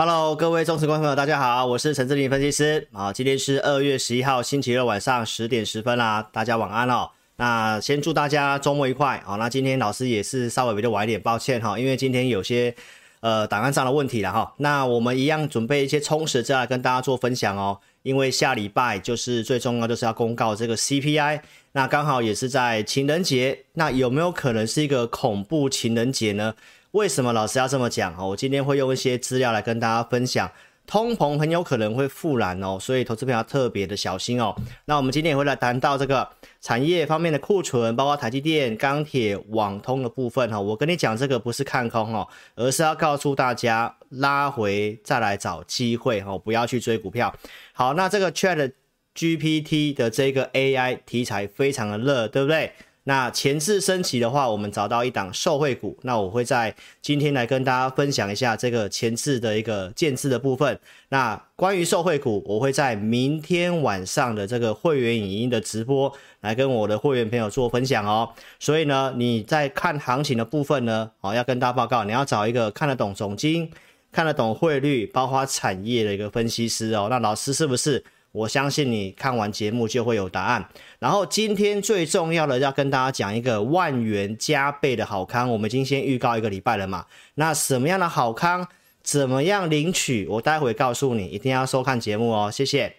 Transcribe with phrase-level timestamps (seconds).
[0.00, 2.86] Hello，各位忠实观众朋友，大家好，我是陈志玲分析师。
[2.92, 7.10] 好，今天是二月十一号星期六晚上十点十分啦，大家晚安哦。
[7.34, 9.20] 那先祝大家周末愉快。
[9.26, 12.72] 好，那今天老师也是稍微比较晚一点，抱歉哈，因为今天有些
[13.18, 14.54] 呃档案上的问题了哈。
[14.58, 17.80] 那我们一样准备一些充实资料跟大家做分享哦。
[18.04, 21.40] 因为下礼拜就是最重要就是要公告这个 CPI，
[21.72, 26.54] 那刚好也是在情人节，那有没有可能是一个恐怖情人节呢？
[26.92, 28.16] 为什么老师要这么讲？
[28.26, 30.50] 我今天会用一些资料来跟大家分享，
[30.86, 34.54] 通膨很有可能会复燃哦，所以投资朋友特别的小心哦。
[34.86, 36.26] 那我们今天也会来谈到这个
[36.62, 40.58] 产业方面的库存，包括台积电、钢铁、网通的部分哈。
[40.58, 47.34] 我跟你讲这个不是看空哦，而是要告诉大家拉回再来找机会哦，不要去追股票。
[47.74, 48.72] 好，那这个 Chat
[49.14, 52.72] GPT 的这个 AI 题材非常的热，对不对？
[53.08, 60.78] 那前置升级的话，我们找到一档受惠股，那我会在今天来跟大家分享一下这个前置的一个建置的部分。
[61.08, 68.28] 那关于受惠股，我会在明天晚上的这个会员影音的直播来跟我的会员朋友做分享哦。
[68.60, 73.70] 所以呢，你在看行情的部分呢，哦，要跟大家报告，你要找一个看得懂总经、
[74.12, 77.06] 看得懂汇率、包括产业的一个分析师哦。
[77.08, 78.04] 那老师是不是？
[78.38, 80.68] 我相信你看完节目就会有答案。
[81.00, 87.06] 然后今天最重要的要跟大家讲一个万元加倍的好康，我们已经先预告一个礼拜了嘛。
[87.34, 88.68] 那什么样的好康，
[89.02, 90.26] 怎么样领取？
[90.28, 92.50] 我待会告诉你，一定要收看节目哦。
[92.50, 92.97] 谢谢。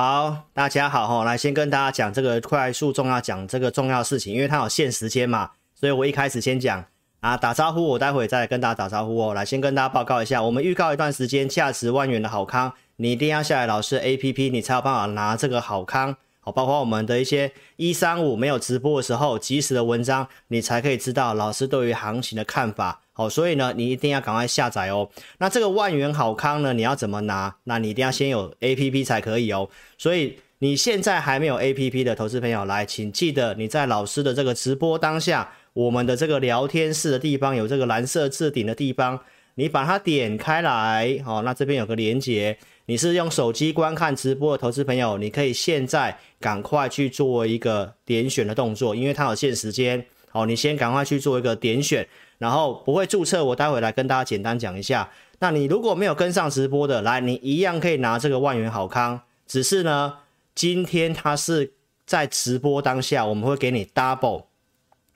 [0.00, 6.84] 好，大家好哈，来先跟大家讲这个快速重要讲这个重要事情，因为它有限时间嘛，所以我一开始先讲
[7.18, 9.34] 啊，打招呼，我待会再跟大家打招呼哦。
[9.34, 16.14] 来先跟大家报告一下，我们预告一段时间价值万元的好康，你一定要下载老师 APP，你才有办法拿这个好康。
[16.38, 23.00] 好，包括我们的一些一三五没有直播的时候即时的文章，你才可以知道老师对于行情的看法。
[23.18, 25.10] 好，所以呢，你一定要赶快下载哦。
[25.38, 27.52] 那这个万元好康呢，你要怎么拿？
[27.64, 29.68] 那你一定要先有 APP 才可以哦。
[29.98, 39.18] 所以你现在还没有 APP 的投资朋友来，请记得你在老师的这个直播当下，我们的这个聊天室的地方有这个蓝色置顶的地方，
[39.56, 41.20] 你把它点开来。
[41.24, 42.56] 好，那这边有个连接，
[42.86, 50.06] 你是用手机观看直播的投资朋友，你可以现在赶快去做一个点选的动作，因为它有限时间。
[50.30, 52.06] 好，你先赶快去做一个点选。
[52.38, 55.10] 然后不会注册，我待会来跟大家简单讲一下。
[55.40, 59.20] 那你如果没有跟上直播的，来，你一样可以拿这个万元好康。
[59.46, 60.18] 只是呢，
[60.54, 61.72] 今天它是
[62.06, 64.44] 在直播当下，我们会给你 double，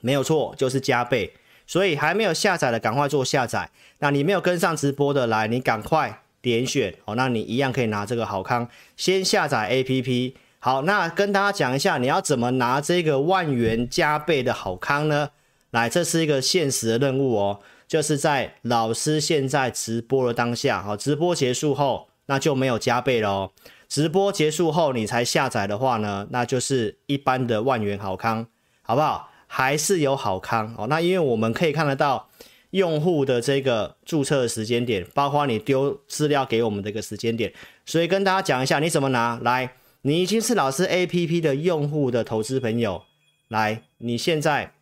[0.00, 1.32] 没有错，就是加倍。
[1.66, 3.70] 所以还没有下载的，赶快做下载。
[3.98, 7.14] 那你没有跟上直播的，来，你赶快点选哦。
[7.14, 10.34] 那你一样可以拿这个好康，先下载 APP。
[10.58, 15.30] 好，那跟大家讲一下，你要怎么拿这个万元加倍的好康呢？
[15.72, 23.50] 来，这是一个现实的任务哦，就是在老师现在直播的当下，好，直播结束后那就没有加倍了哦。
[23.88, 28.46] 直播结束后你才下载的话呢，那就是一般的万元好康，
[28.82, 29.30] 好不好？
[29.46, 30.86] 还是有好康哦。
[30.88, 32.28] 那因为我们可以看得到
[32.72, 37.50] 用户的这个注册的时间点，包括你丢资料给我们的一个时间点，
[37.86, 39.38] 所以跟大家讲一下你怎么拿。
[39.42, 43.04] 来，你已经是老师 APP 的用户的投资朋友，
[43.48, 44.75] 来，你现在。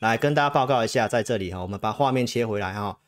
[0.00, 2.98] 来跟大家报告一下，在这里哈，我们把画面切回来哈，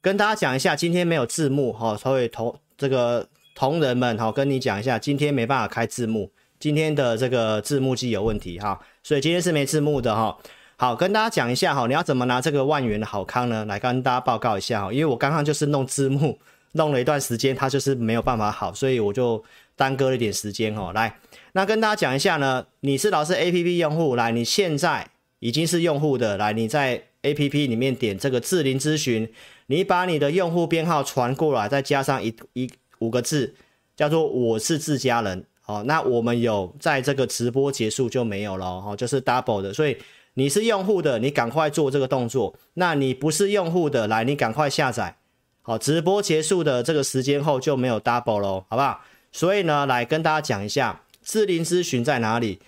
[0.00, 6.30] 跟大家讲一下，今天没有字幕哈，所以同这个同仁们哈，跟你讲一下，今天没办法开字幕，
[6.60, 10.36] 今天的这个字幕机有问题哈，所以今天是没字幕的哈。
[10.76, 13.64] 好，跟大家讲一下哈，你要怎么拿这个万元的好康呢？
[13.64, 16.38] 来跟大家报告一下哈，因为我刚刚就是弄字幕
[16.72, 19.42] 弄了一段时间，它就是没有办法好，所以我就
[19.76, 20.90] 耽搁了一点时间哦。
[20.92, 21.16] 来，
[21.52, 25.08] 那跟大家讲一下呢，你是老师 APP 用户，来，你现在
[25.44, 29.30] 已经是用户的，来，你在 APP 里面点这个智霖咨询，
[29.66, 32.66] 你把你的用户编号传过来，再加上一一
[33.00, 33.54] 五个字，
[33.94, 35.44] 叫做我是自家人。
[35.66, 39.94] 哦，那我们有在这个直播结束就没有了哦，就是 double 的，所以
[40.32, 42.54] 你是用户的，你赶快做这个动作。
[42.72, 45.14] 那你不是用户的，来，你赶快下载。
[45.60, 49.02] 好，直播结束的这个时间后就没有 double 喽，好不好？
[49.30, 52.60] 所以呢，来跟大家讲一下智霖咨询在哪里。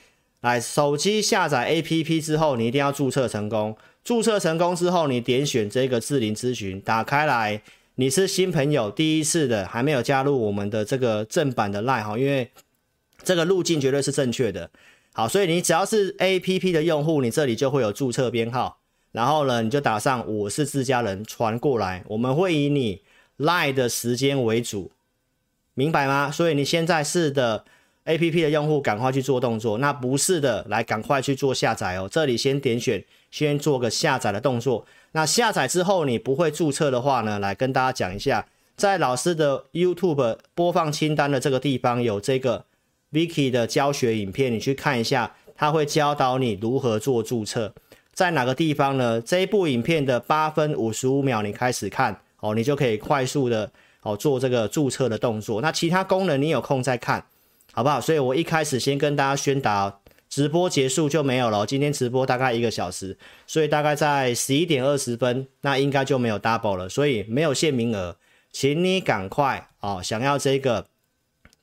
[0.47, 3.77] 来，手机下载 APP 之后，你一定要注册成功。
[4.05, 7.61] 注册成功之后，你点选这个智霖咨询，打开来，
[7.97, 12.51] 你是新朋友，第一次的，还没有加入我们的这个正版的 Line 哈，因为。
[13.25, 14.71] 这个路径绝对是正确的，
[15.13, 18.79] 好，所以你只要是 APP 的用户，你这里就会有注册编号，
[19.11, 23.03] 然后呢，你就打上我是自家人传过来，我们会以你
[23.39, 24.93] Line 的时间为主，
[25.75, 26.31] 明白吗？
[26.31, 27.65] 所以你现在是的
[28.07, 32.09] APP 的用户，赶快去做动作，那不是的，来赶快去做下载哦。
[32.11, 34.87] 这里先点选，先做个下载的动作。
[35.13, 42.65] 那下载之后你不会注册的话呢，来跟大家讲一下，在老师的 YouTube 播放清单的这个地方有这个。
[43.13, 47.73] Vicky 的教学影片，你去看一下，他会教导你如何做注册，
[48.13, 49.21] 在哪个地方呢？
[49.21, 53.71] 这一部影片的八分五十五秒，你开始看哦，你就可以快速的
[54.03, 55.63] 哦做这个注册的动作。
[55.63, 57.25] 那其他功能你有空再看，
[57.77, 58.01] 好不好？
[58.01, 59.99] 所以我一开始先跟大家宣达，
[60.31, 61.67] 直播结束就没有了。
[61.67, 68.17] 今天直播大概一个小时，所以大概在十一点二十分，那应该就没有 double 了，所以没有限名额，
[68.51, 70.87] 请你赶快哦，想要这个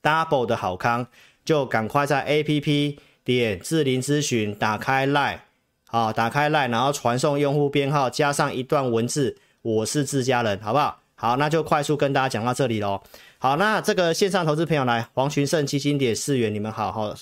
[0.00, 1.08] double 的好康。
[1.44, 5.40] 就赶快在 APP 点智霖咨询，打开 Line，
[5.88, 11.00] 好，打开 Line，然后传送用户编号，加上一段文字，我是自家人，好不好？
[11.16, 13.02] 好，那就快速跟大家讲到这里喽。
[13.44, 17.14] 好，那这个线上投资朋友来，黄群胜基金点四元，你们好，好，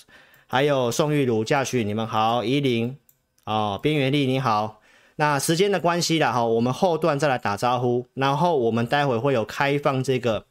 [0.47, 2.95] 还有宋玉茹驾训，你们好，怡林，
[3.43, 4.79] 哦，边缘力你好。
[5.17, 10.45] 那时间的关系啦，哈，我们后段再来打招呼，然后我们待会会有开放这个，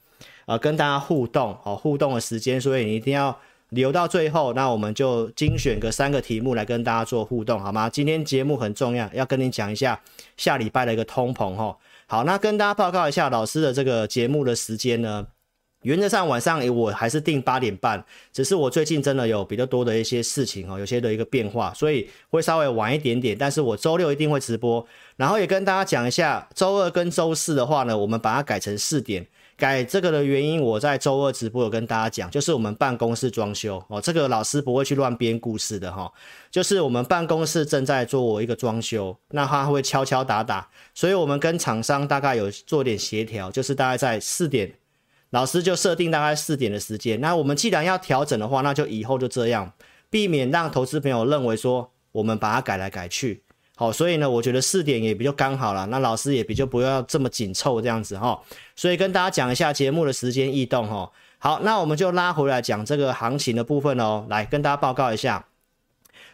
[0.44, 3.34] 呃，跟大家互动，哦，互动的时间，所以你一定要。
[3.70, 7.88] 留到最后，那我们就精选个三个题目来跟大家做互动，好吗？
[7.88, 9.98] 今天节目很重要，要跟你讲一下
[10.36, 11.74] 下礼拜的一个通膨哈。
[12.06, 15.26] 好，那跟大家报告一下老师的这个节目的时间呢，
[15.82, 18.02] 原则上晚上我还是定八点半，
[18.32, 23.36] 只是我最近真的有比较多的一些事情哦，有些的一个变化，所以会稍微晚一点点。
[23.38, 24.86] 但是我周六一定会直播，
[25.16, 29.26] 然后也跟大家讲一下，周二跟周四的话呢，我们把它改成四点。
[29.54, 36.10] 改这个的原因，我在周二直播有跟大家讲，就是我们办公室装修哦，这个老师不会去乱编故事的哈，
[36.50, 44.72] 就是我们办公室正在做一个装修，那他会敲敲打打，所以我们跟厂商大概有做点协调，就是大概在四点，
[45.32, 49.72] 老师就设定大概四点的时间，那我们既然要调整的话，那就以后就这样，
[50.10, 53.42] 避免让投资朋友认为说我们把它改来改去。
[53.74, 58.38] 好，所以呢，我觉得四点也比较刚好了，那老师也比较不要这么紧凑这样子哈。
[58.76, 61.10] 所以跟大家讲一下节目的时间异动哈。
[61.38, 64.26] 好，那我们就拉回来讲这个行情的部分哦。
[64.28, 65.46] 来跟大家报告一下，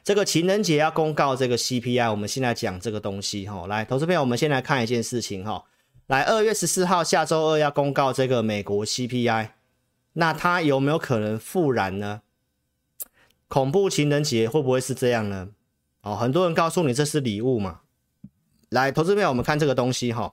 [0.03, 3.69] 这个情人节要公告这个 CPI，我们现在讲这个东西哈。
[3.69, 5.65] 来，投资朋友，我们先来看一件事情哈。
[6.09, 9.51] 来，二月十四号下周二要公告这个美国 CPI，
[10.15, 12.23] 那它有没有可能复燃呢？
[13.47, 15.51] 恐怖情人节会不会是这样呢？
[16.01, 17.81] 哦，很多人告诉你这是礼物嘛？
[18.71, 20.33] 来，投资朋友，我们看这个东西哈，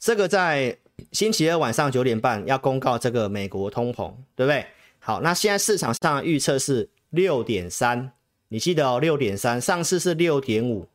[0.00, 0.76] 这个在
[1.12, 4.66] 星期二晚上九点半要公告这个美国通膨，对不对？
[4.98, 8.10] 好，那现在市场上预测是六点三，
[8.48, 10.88] 你记得哦，六点三，上次是六点五，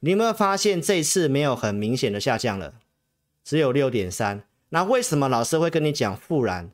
[0.00, 2.74] 你有没有发现这次没有很明显的下降了，
[3.44, 4.42] 只有六点三？
[4.70, 6.70] 那为什么老师会跟你讲复燃？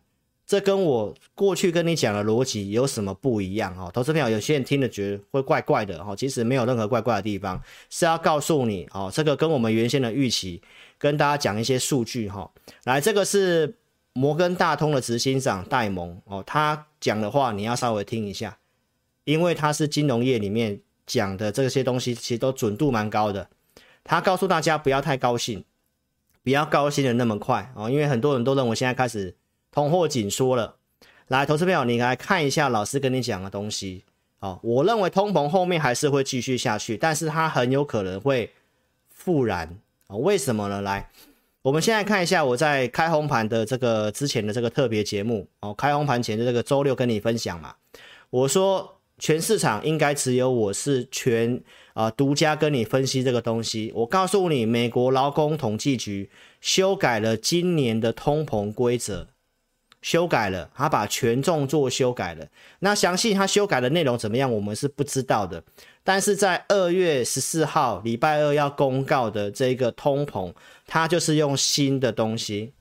[0.46, 3.72] 这跟我过去跟你讲的逻辑有什么不一样？
[3.78, 10.60] 哦，投资朋友，有些人听了觉得会怪怪的，哈，其实没有任何怪怪的地方，是要告诉你，哦，这个跟我们原先的预期，
[10.98, 12.50] 跟大家讲一些数据，哈，
[12.82, 13.76] 来，这个是
[14.12, 18.58] 摩根大通的执行长戴蒙，哦，他讲的话你要稍微听一下，
[19.22, 23.48] 因为他是金融业里面讲的这些东西，其实都准度蛮高的，
[24.02, 25.64] 他告诉大家不要太高兴，
[26.42, 29.36] 不要高兴的那么快，哦，因为很多人都认为现在开始。
[29.72, 30.74] 通货紧缩了，
[31.28, 34.02] 来，投资朋友，你来看一下老师跟你讲的东西。
[34.40, 38.52] 哦，我认为通膨后面还是会继续下去，但是它很有可能会
[39.08, 39.78] 复燃
[40.08, 40.16] 啊？
[40.16, 40.80] 为什么呢？
[40.80, 41.08] 来，
[41.62, 47.76] 我们现在看一下我在开红盘的这个之前的这个特别节目哦，开红盘前的这个周六跟你分享嘛，
[48.30, 51.62] 我说全市场应该只有我是全
[52.00, 53.92] 啊、独家跟你分析这个东西。
[53.94, 56.30] 我告诉你，美国劳工统计局
[56.60, 59.28] 修改了今年的通膨规则，
[60.00, 62.46] 修改了，他把权重做修改了。
[62.78, 65.62] 那详细他修改的内容怎么样，我们是不知道的。
[66.02, 70.54] 但是在二月十四号礼拜二要公告的这个通膨，
[70.86, 72.72] 它就是用新的东西。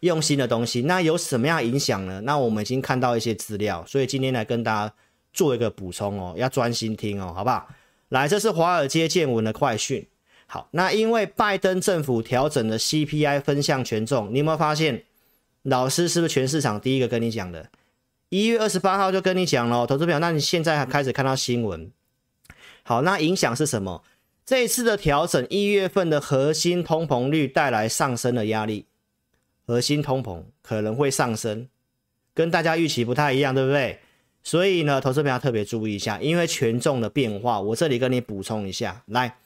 [0.00, 2.22] 用新的东西，那有什么样影响呢？
[2.22, 4.94] 那我们已经看到一些资料，所以今天来跟大家
[5.32, 7.68] 做一个补充哦，要专心听哦，好不好？
[8.08, 10.06] 来，这是华尔街见闻的快讯。
[10.46, 15.04] 好，那因为拜登政府调整了 CPI 分项权重，你有没有发现？
[15.62, 17.70] 老师是不是全市场第一个跟你讲的？
[18.28, 20.18] 一月二十八号就跟你讲了，投资表。
[20.18, 21.90] 那你现在还开始看到新闻。
[22.82, 24.04] 好，那影响是什么？
[24.44, 28.84] 这一次的调整，一月份的核心通膨率带来上升的压力。
[29.66, 31.66] 核心通膨可能会上升，
[32.34, 34.00] 跟大家预期不太一样，对不对？
[34.44, 39.02] 所以呢，投资朋友要特别注意一下，因为权重的变化，我这里跟你补充一下。
[39.06, 39.38] 来，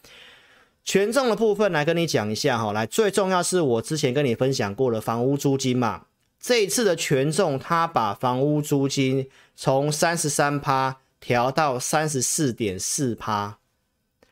[0.84, 2.72] 权重的部分来跟你讲一下哈。
[2.72, 6.06] 来，最重要是我之前跟你分享过的房屋租金嘛，
[6.40, 13.58] 这一次的权重，它把房屋租金从三十三趴调到三十四点四趴，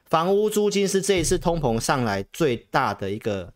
[0.04, 3.52] 房屋租金是这一次通膨上来最大的一个。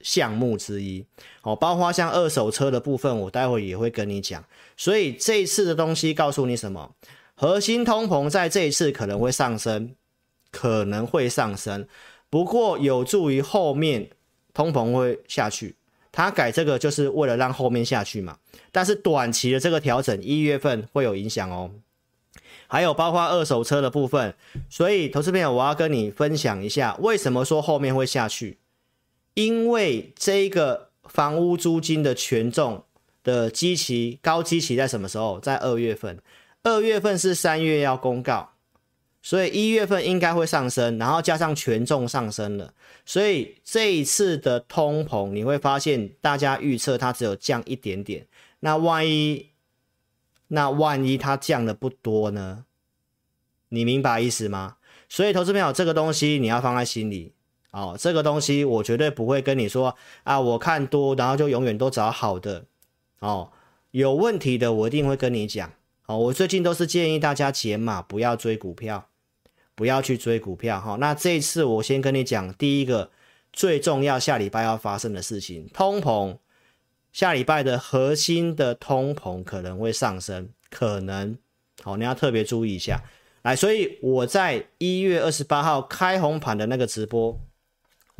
[0.00, 1.04] 项目之一，
[1.42, 4.44] 哦，包括像二手车的部分，我待会也会跟你讲。
[4.76, 6.94] 所以这一次的东西告诉你什么？
[7.34, 9.94] 核心通膨在这一次可能会上升，
[10.50, 11.86] 可能会上升，
[12.28, 14.10] 不过有助于后面
[14.52, 15.76] 通膨会下去。
[16.12, 18.38] 他改这个就是为了让后面下去嘛。
[18.72, 21.70] 但是短期的这个调整，一月份会有影响哦。
[22.66, 24.34] 还有包括二手车的部分，
[24.68, 28.59] 所以投资朋友，我要跟你分享一下，为什么说后面会下去。
[29.34, 32.84] 因为这个房屋租金的权重
[33.22, 35.38] 的基期高基期在什么时候？
[35.40, 36.20] 在二月份，
[36.62, 38.50] 二月份是三月要公告，
[39.22, 48.26] 所以一月份应该会上升，然后加上权重上升了，所以这一次的通膨你会发现，大家预测它只有降一点点，
[48.60, 49.50] 那万一
[50.48, 52.64] 那万一它降的不多呢？
[53.68, 54.76] 你明白意思吗？
[55.08, 57.32] 所以投资朋友，这个东西你要放在心里。
[57.70, 62.64] 哦，这个东西我绝对不会跟你说啊，我看多，然后就永远都找好的。
[63.20, 63.52] 哦，
[63.92, 65.70] 有问题的我一定会跟你讲。
[66.06, 69.06] 哦，我最近都是建议大家减码，不要追股票，
[69.76, 70.80] 不要去追股票。
[70.80, 73.12] 哈、那这一次我先跟你讲，第一个
[73.52, 76.38] 最重要，下礼拜要发生的事情，通膨，
[77.12, 81.38] 下礼拜的核心的通膨可能会上升，可能，
[81.82, 83.00] 好、哦，你要特别注意一下。
[83.42, 87.40] 来，所以我在一月二十八号开红盘的那个直播。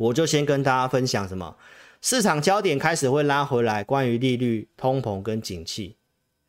[0.01, 1.55] 我就先跟大家分享什么，
[2.01, 5.95] 市场焦点开始会拉回来，关于利率、通膨跟景气。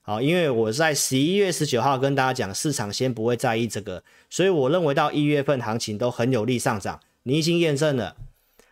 [0.00, 8.16] 好，因为我在十一月十九号跟大家讲，市场先不会在意这个，所以我认为到一月份行情都很有利上涨，你已经验证了。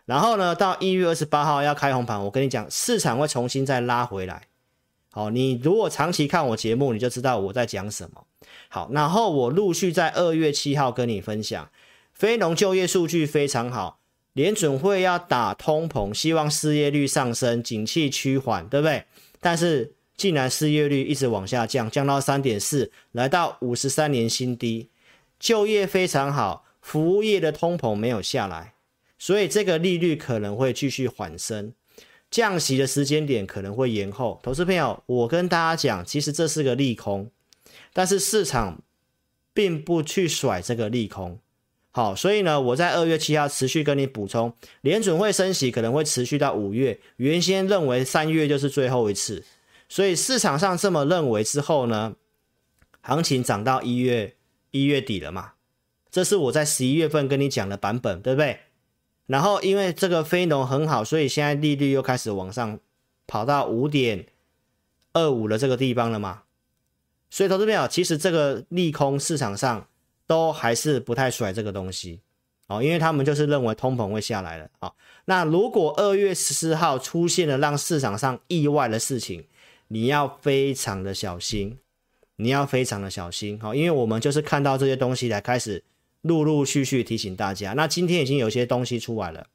[0.05, 4.47] 然后呢，到一月二十八号要开红盘，我跟你讲，市场会重新再拉回来。
[5.11, 8.23] 好，你如果长期看我节目，你就知道我在讲什么。
[8.67, 11.69] 好，然后我陆续在二月七号跟你分享，
[12.11, 14.00] 非农就业数据非常好。
[14.33, 19.03] 联准会要打通膨，希望失业率上升，景气趋缓，对不对？
[19.39, 24.89] 但是竟然失业率一直往下降，降到三点四，来到五十三年新低。
[25.39, 28.75] 就业非常好，服务业的通膨没有下来，
[29.17, 31.73] 所以这个利率可能会继续缓升，
[32.29, 34.39] 降息的时间点可能会延后。
[34.43, 37.31] 投资朋友，我跟大家讲，其实这是个利空，
[37.91, 38.81] 但是市场
[39.53, 41.39] 并不去甩这个利空。
[41.93, 49.43] 好，所以呢，我在二月七号持续跟你补充，联准会升息可能会持续到五月，原先认为三月就是最后一次，
[49.89, 52.15] 所以市场上这么认为之后呢，
[53.01, 54.35] 行情涨到一月
[54.71, 55.55] 一月底了嘛，
[56.09, 58.59] 这是我在十一月份跟你讲的版本，对不对？
[59.25, 62.79] 然后因为这个非农很好，所以现在利率又开始往上
[63.27, 64.27] 跑到五点
[65.11, 66.43] 二五的这个地方了嘛，
[67.29, 69.87] 所以投资朋友，其实这个利空市场上。
[70.31, 72.21] 都还是不太甩这个东西，
[72.67, 74.95] 哦，因为他们就是认为通膨会下来了，好，
[75.25, 79.43] 那如果二月十四号出现了让市场上意外的事情，
[79.89, 81.77] 你要非常的小心，
[82.37, 85.83] 你要非常的小心，好，因为我们就是看到这些东西才开始
[86.21, 89.47] 陆陆续续提醒大家，那今天已经有些东西出来了，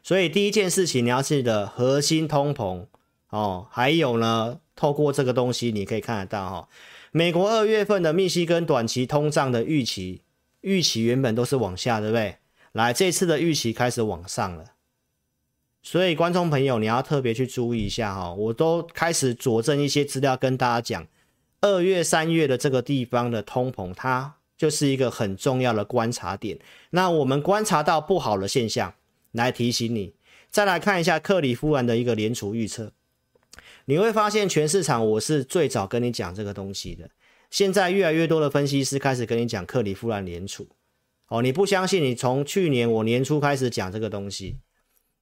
[0.00, 2.86] 所以第一件事情你要记得核心通膨，
[3.30, 6.68] 哦，还有呢，透过这个东西你可以看得到哈。
[7.12, 10.22] 美国二月份的密西根短期通胀的预期，
[10.60, 12.36] 预期原本都是往下，对不对？
[12.72, 14.72] 来，这次的预期开始往上了，
[15.82, 21.06] 所以观众朋友你要特别去注意一下哈，我都开始佐证一些资料跟大家讲，
[21.62, 26.58] 二月、三月的这个地方的通膨，它就是一个很重要的观察点。
[26.90, 28.92] 那我们观察到不好的现象，
[29.32, 30.14] 来提醒你。
[30.50, 32.92] 再来看一下克里夫兰的一个联储预测，
[33.86, 37.08] 你会发现全市场我是最早跟你讲这个东西的。
[37.50, 40.66] 现在越来越多的分析师开始跟你讲克里夫兰联储。
[41.28, 42.02] 哦，你不相信？
[42.02, 44.58] 你从去年我年初开始讲这个东西，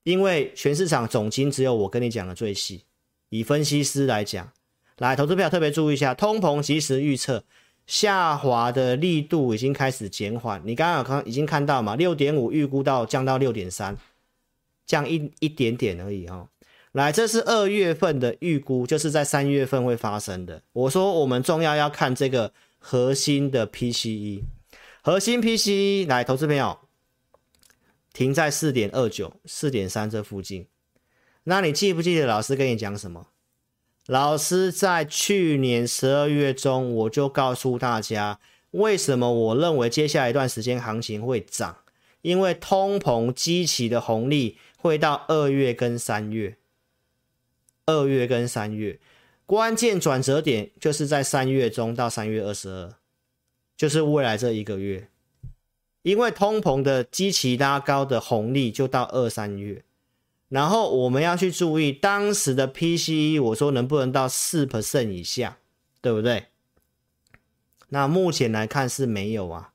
[0.03, 2.85] 因为全市场总经只有我跟你讲的最细。
[3.29, 4.51] 以分析师来讲，
[4.97, 7.45] 来，投资票特别注意一下，通膨即时预测
[7.87, 10.63] 下滑的力度已经开始减缓。
[10.65, 11.97] 你刚刚有看已经看到嘛？
[11.97, 13.97] 六点五预估到降到六点三，
[14.87, 16.49] 降一一点点而已哦。
[16.95, 20.63] 来，这是二月份的预估，就是在三月份会发生的。
[20.73, 24.45] 我说我们重要要看这个核心的 PCE。
[25.03, 26.79] 核心 PCE 来，投资朋友
[28.13, 30.69] 停在四点二九、四点三这附近。
[31.43, 33.27] 那你记不记得老师跟你讲什么？
[34.07, 38.39] 老师在去年十二月中我就告诉大家，
[38.71, 41.79] 为什么我认为接下来一段时间行情会涨，
[42.23, 46.57] 因为通膨激起的红利会到二月跟三月。
[47.87, 48.99] 二月跟三月，
[49.47, 52.95] 关键转折点就是在三月中到三月二十二。
[53.77, 55.09] 就是未来这一个月，
[56.03, 59.85] 因为通膨的基期拉高的红利就到二三月，
[60.49, 65.59] 然后我们要去注意当时的 PCE，我说能不能到四 percent 以下，
[66.01, 66.47] 对不对？
[67.89, 69.73] 那目前来看是没有啊，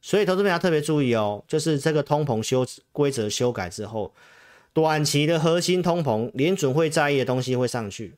[0.00, 4.14] 所以投资者要特别注意哦，就是这个通膨修规则修改之后，
[4.74, 8.16] 短期的核心通膨联准会在意的东西会上去。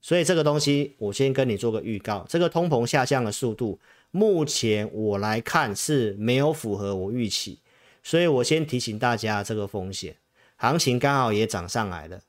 [0.00, 3.80] 所以这个东西，我先跟你做个预告，这个通膨下降的速度，
[4.12, 7.58] 目前我来看是没有符合我预期，
[8.04, 10.14] 所以我先提醒大家这个风险，
[10.56, 12.20] 行情刚好也涨上来了，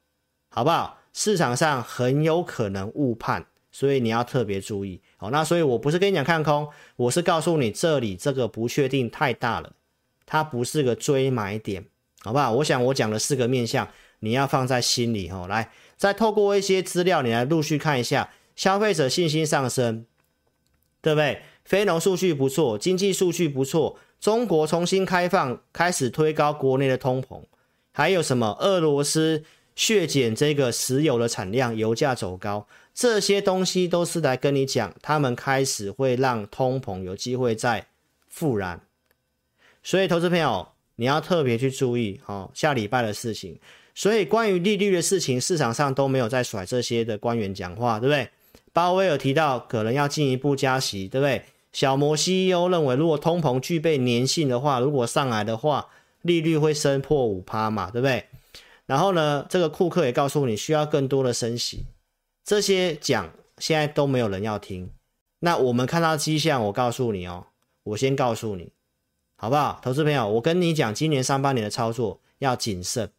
[0.49, 0.97] 好不好？
[1.13, 5.01] 市场上很有可能误判，所以你要特别注意。
[5.17, 9.73] 好，那所以我不是跟你讲看空，我是告诉你这里这个不确定太大了，
[10.25, 11.85] 它不是个追买点，
[12.27, 12.51] 好不好？
[12.51, 13.87] 我想我讲的四个面向，
[14.19, 15.71] 你要放在心里哦，来。
[15.95, 20.05] 再透过一些资料，你来陆续看一下，消费者信心上升，
[21.01, 21.41] 对不对？
[21.63, 27.43] 非农数据不错，经济数据不错，中国重新开放，开始推高国内的通膨，
[27.93, 28.57] 还有什么？
[28.59, 29.43] 俄罗斯
[29.75, 37.87] 削减这个石油的产量，油价走高，这些东西都是来跟你讲，他们开始会让通膨有机会再
[38.27, 38.81] 复燃。
[39.83, 43.57] 所以，投资朋友，你要特别去注意哦，下礼拜的事情。
[43.95, 48.29] 所以关于利率的事情，市场上都没有在甩这些的官员讲话，对不对？
[48.73, 51.41] 鲍威尔提到可能要进一步加息，对不对？
[51.71, 55.87] 小摩 CEO 认为，如果通膨具备粘性的话，如果上来的话，
[56.21, 58.25] 利率会升破五趴嘛，对不对？
[58.85, 61.85] 然后呢，这个库克也告诉你需要更多的升息，
[62.43, 64.89] 这些讲现在都没有人要听。
[65.39, 67.47] 那我们看到迹象，我告诉你哦，
[67.83, 68.71] 我先告诉你，
[69.37, 69.79] 好不好？
[69.81, 73.11] 投资朋友，我跟你讲，今年上半年的操作要谨慎。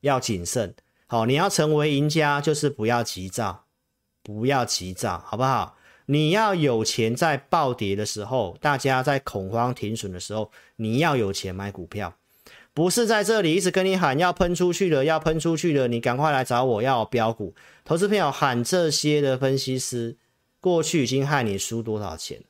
[0.00, 0.74] 要谨慎，
[1.06, 3.66] 好，你要成为赢家，就是不要急躁，
[4.22, 5.76] 不要急躁，好不好？
[6.06, 12.16] 你要有钱，在暴跌的时候，大家在恐慌停损的时候，你要有钱买股票，
[12.72, 17.54] 不是在这里一直跟你喊要喷出去了，要喷出去了，你赶快来找我要标股。
[17.84, 20.16] 投资朋友喊这些的分析师，
[20.60, 22.42] 过去已经害你输多少钱？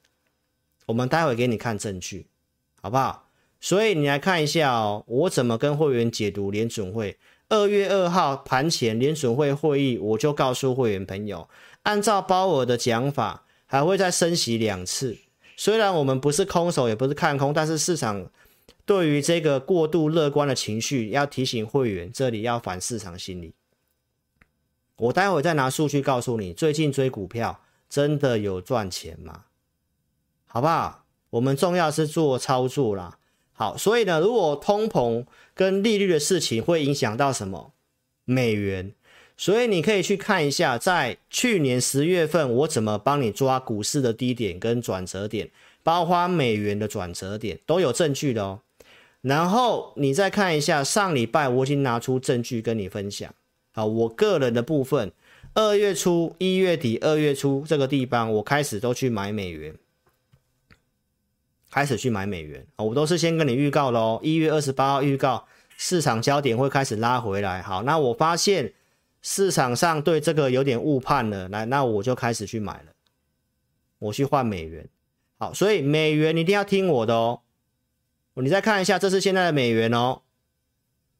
[0.86, 2.28] 我们待会给你看证据，
[2.80, 3.28] 好不好？
[3.60, 7.18] 所以你来看一下哦，我怎么跟会员解读联准会。
[7.50, 11.48] 二月二号盘前联准会会议，我就告诉会员朋友，
[11.82, 15.18] 按照鲍尔的讲法，还会再升息两次。
[15.56, 18.30] 虽然我们不是空手，也不是看空，但是市场
[18.86, 23.52] 对于这个过度乐观的情绪，要提醒会员，这里要反市场心理。
[24.96, 29.44] 我待会再拿数据告诉你，最近追股票真的有赚钱吗？
[30.46, 30.99] 好不好？
[31.30, 33.18] 我们重要是做操作啦。
[33.52, 37.72] 好，所以呢，如果通膨跟利率的事情会影响到什么？
[38.24, 38.92] 美元，
[39.36, 45.50] 所以你可以去看一下，在去年十月份我怎么帮你抓股市的低点跟转折点，
[45.82, 48.60] 包括美元的转折点都有证据的哦。
[49.20, 53.34] 然后你再看一下上礼拜我已经拿出证据跟你分享。
[53.72, 55.12] 好，我个人的部分，
[55.54, 59.74] 二月初、一月底、二月初这个地方，我开始都去买美元。
[61.70, 64.18] 开始去买美元，我都是先跟你预告喽。
[64.22, 67.62] 一月二十八号预告市场焦点会开始拉回来。
[67.62, 68.74] 好，那我发现
[69.22, 72.92] 市场上对这个有点误判了，来，那我就开始去买了，
[73.98, 74.88] 我去换美元。
[75.38, 77.40] 好，所以美元你一定要听我的哦。
[78.34, 80.22] 你再看一下，这是现在的美元哦。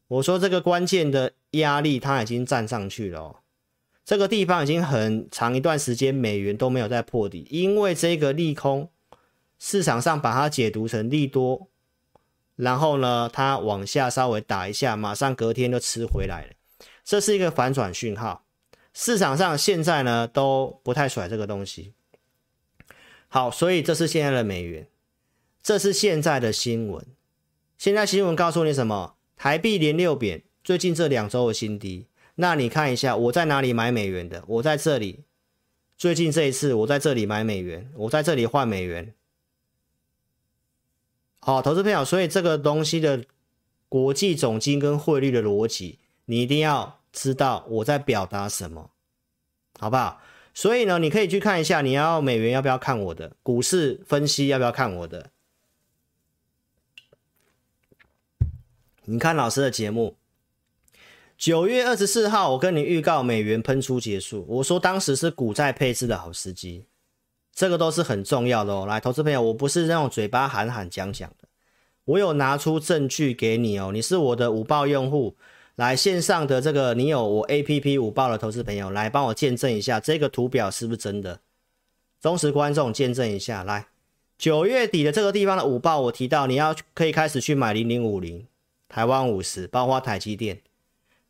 [0.09, 3.37] 我说这个关键的压力它已经站上去了哦。
[4.05, 8.91] 这个地方已经很长一段时间美元都没有再破底，因为这个利空
[9.61, 11.69] 市场上把它解读成利多，
[12.57, 16.53] 然后呢，它往下稍微打一下，马上隔天就吃回来了，
[17.05, 18.47] 这是一个反转讯号。
[18.95, 21.93] 市场上现在呢都不太甩这个东西。
[23.29, 24.89] 好，所以这是现在的美元，
[25.63, 27.07] 这是现在的新闻。
[27.77, 29.15] 现在新闻告诉你什么？
[29.37, 32.07] 台币连六贬，最近这两周的新低。
[32.37, 34.43] 那你看一下，我在哪里买美元的？
[34.47, 35.25] 我在这里。
[35.97, 39.15] 最近这一次，我在这里买美元，我在这里换美元。
[41.41, 43.25] 好，投资朋友，所以这个东西的
[43.89, 48.91] 国际总金跟汇率的逻辑，你一定要知道我在表达什么，
[49.79, 50.21] 好不好？
[50.53, 55.31] 所以呢，你可以去看一下，你要美元要不要看我的股市分析，要不要看我的？
[59.07, 60.17] 你看老师的节目，
[61.39, 66.85] 九月二十四号，我跟你预告美元喷出结束，我说当时是股债配置的好时机，
[67.55, 68.87] 这个都是很重要的哦。
[68.87, 71.49] 来，投资朋友，我不是那种嘴巴喊喊讲讲的，
[72.05, 73.91] 我有拿出证据给你哦。
[73.93, 75.37] 你是我的五报用户。
[75.77, 81.41] 来线上的这个，你有我 APP 五报的投资朋友，来帮我见证一下这个图表是不是真的？
[82.21, 83.65] 忠实观众见证一下。
[83.65, 83.87] 来，
[84.37, 88.47] 九月底的这个地方的五报，我提到你要可以开始去买零零五零、
[88.91, 90.61] 台湾五十，包括台积电。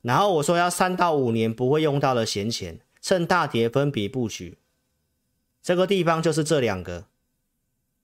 [0.03, 4.59] 然后我说要三到五年不会用到的闲钱，趁大跌分笔布局。
[5.63, 7.05] 这个地方就是这两个。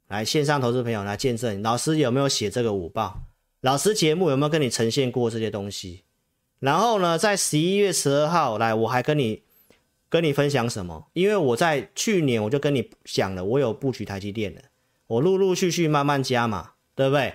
[0.09, 3.23] 来线上投资朋友来见证，老师有没有写这个五报？
[3.61, 6.05] 老师节目有没有跟你呈现过这些东西？
[6.61, 9.43] 然后呢，在十一月十二号来，我还跟你
[10.09, 11.09] 跟你分享什么？
[11.13, 14.63] 因为我在去年我就跟你讲了，我有布局台积电的，
[15.09, 17.35] 我陆陆续续慢慢加嘛，对不对？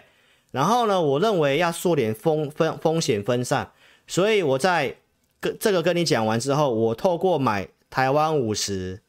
[0.51, 3.71] 然后呢，我认为要做点风分风险分散，
[4.07, 4.95] 所以我在
[5.41, 9.01] 跟这个跟你讲完之后，我透过买台湾五十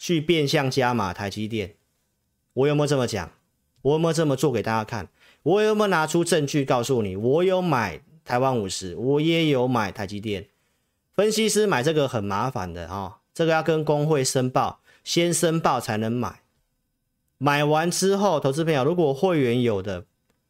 [0.00, 1.74] 去变相加码台积电，
[2.54, 3.30] 我有没有这么讲？
[3.82, 5.08] 我有没有这么做给大家看？
[5.42, 7.14] 我有没有拿出证据告诉你？
[7.14, 8.00] 我有买。
[8.22, 10.46] 台湾五十，我也有买台积电。
[11.14, 16.42] 分析师买这个很麻烦的哦，这个要跟工会申报，先申报才能买。
[17.38, 20.04] 买完之后，投资朋友如果会员有的，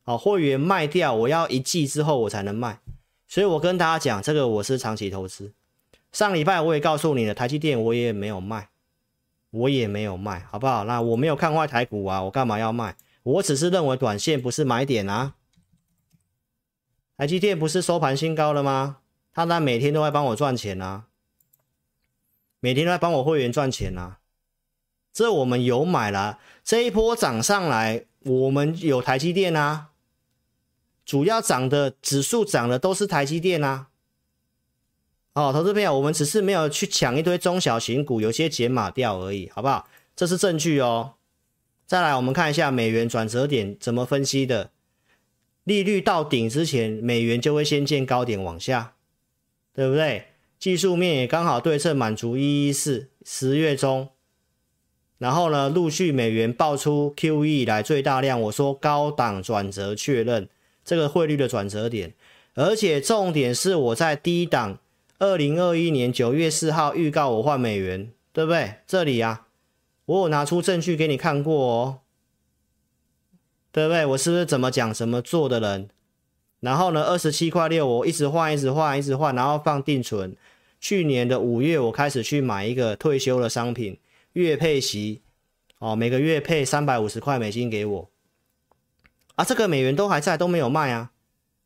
[0.05, 2.81] 哦，会员卖掉，我要一季之后我才能卖。
[3.27, 5.53] 所以我跟大家讲，这个我是长期投资。
[6.13, 8.69] 上礼拜我也告诉你了，台积电我也没有卖，
[9.51, 10.85] 我也没有卖，好不好？
[10.85, 12.97] 那我没有看坏台股啊，我干嘛要卖？
[13.23, 15.35] 我只是认为短线不是买点啊。
[17.17, 18.99] 台积电不是收盘新高了吗？
[19.33, 21.05] 他那每天都在帮我赚钱啊，
[22.61, 24.19] 每天都在帮我会员赚钱啊。
[25.13, 29.91] 这我们有买了，这一波涨上来，我们有台积电啊。
[31.05, 33.89] 主要涨的指数涨的都是台积电啊。
[35.35, 39.88] 哦，投资朋友，我们只是没有去抢一堆中小型股，有些解码掉而已，好不好？
[40.16, 41.14] 这是证据哦。
[41.87, 44.71] 再来，我们看一下美元转折点怎么分析的。
[45.64, 48.95] 利率到顶之前，美元就会先见高点往下，
[49.73, 50.25] 对不对？
[50.59, 54.09] 技术面也刚好对称满足一一四十月中，
[55.19, 60.49] 然后呢，陆续美元爆出 QE 以来最大量，我说高档转折确认
[60.85, 62.14] 这个汇率的转折点，
[62.55, 64.79] 而且重点是我在低档
[65.20, 68.76] 二零二一年九月四号预告我换美元，对不对？
[68.87, 69.46] 这里啊，
[70.06, 71.98] 我有拿出证据给你看过哦。
[73.70, 74.04] 对不对？
[74.04, 75.90] 我是不是怎么讲怎么做的人？
[76.59, 80.35] 然后呢，二十七块六，我一直换，一直换，一直换，然后放定存。
[80.80, 83.98] 去年的五月，我开始去买一个退休的商品，
[84.33, 85.20] 月配息，
[85.78, 88.11] 哦，每个月配三百五十块美金给我。
[89.37, 91.12] 啊，这个美元都还在，都没有卖啊。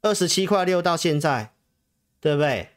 [0.02, 1.52] 二十七块六到现在，
[2.20, 2.70] 对不对？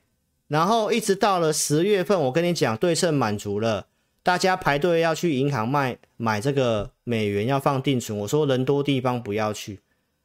[0.47, 3.87] 然后一直到了十月份，我跟你讲，对称满足了。
[4.23, 8.17] 大家排队要去银行卖买这个美元，要放定存。
[8.19, 9.79] 我说人多地方不要去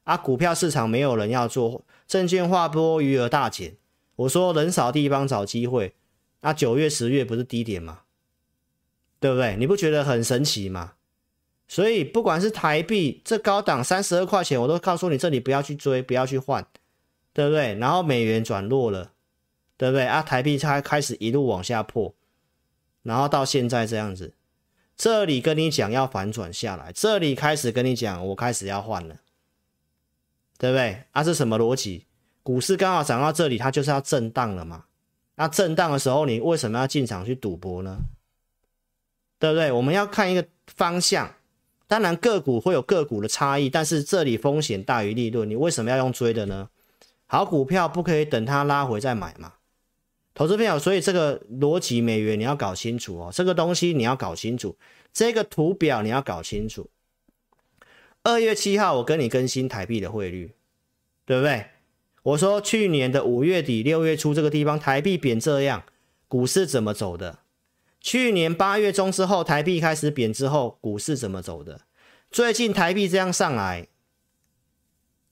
[0.04, 3.76] 啊，股票市场没有人要做，证券划拨余额大减。
[4.16, 5.94] 我说人少地方找机会，
[6.40, 8.00] 啊，九月十月不是低点吗？
[9.20, 9.56] 对不对？
[9.56, 10.94] 你不觉得很神奇吗？
[11.68, 16.66] 所以不管是台币这高档三十二块钱，我都告诉你这里不要去追，不要去换，
[17.32, 17.74] 对不对？
[17.76, 19.11] 然后美元转弱了，
[19.82, 20.06] 对不对？
[20.06, 22.14] 啊，台币才开始一路往下破。
[23.02, 24.32] 然后到现在这样子，
[24.96, 29.16] 这里跟你讲要反转下来，这里开始跟你讲我开始要换了，
[30.56, 31.02] 对不对？
[31.10, 32.06] 啊，是什么逻辑？
[32.44, 34.84] 股市刚好涨到这里，它就是要震荡了嘛。
[35.34, 37.98] 那震荡的时候，你为什么要进场去赌博呢？
[39.40, 39.72] 对不对？
[39.72, 41.34] 我们要看一个方向。
[41.88, 46.68] 当然个股会有个股的差异，但是这里风险大于利润，你为什么要用追的呢？
[47.26, 49.54] 好股票不可以等它拉回再买嘛？
[50.34, 54.76] 投资朋友，所以这个逻辑美元你要搞清楚哦，这个东西你要搞清楚，
[55.12, 56.90] 这个图表你要搞清楚。
[58.22, 60.52] 二月七号我跟你更新台币的汇率，
[61.26, 61.66] 对不对？
[62.22, 65.82] 我说去年的五月底六月初这个地方台币贬这样，
[66.28, 67.40] 股市怎么走的？
[68.00, 71.82] 去年八月中之后台币开始贬之后，股市怎么走的？
[72.30, 73.88] 最近台币这样上来。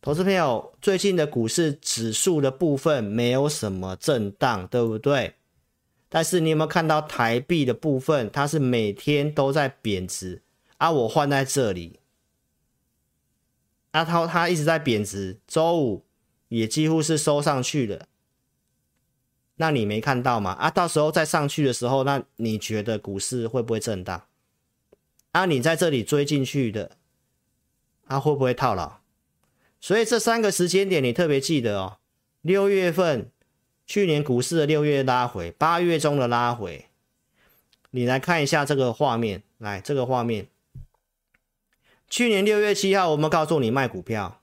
[0.02, 5.34] 投资朋友，最近的股市指数的部分没有什么震荡，对不对？
[6.08, 10.42] 但是你有没有看到台币的部分，它是每天都在贬值
[10.78, 10.90] 啊？
[10.90, 12.00] 我换在这里，
[13.90, 16.06] 阿涛它一直在贬值，周五
[16.48, 18.06] 也几乎是收上去了。
[19.56, 20.52] 那你没看到吗？
[20.52, 24.24] 啊，到时候再上去的时候，那你觉得股市会不会震荡？
[25.32, 26.92] 啊，你在这里追进去的，
[28.08, 28.99] 它、啊、会不会套牢？
[29.80, 31.96] 所以这三个时间点你特别记得哦，
[32.42, 33.30] 六月份
[33.86, 36.86] 去年股市的六月拉回，八月中的拉回，
[37.90, 40.48] 你来看一下这个画面，来这个画面，
[42.10, 44.42] 去年六月七号我们告诉你卖股票，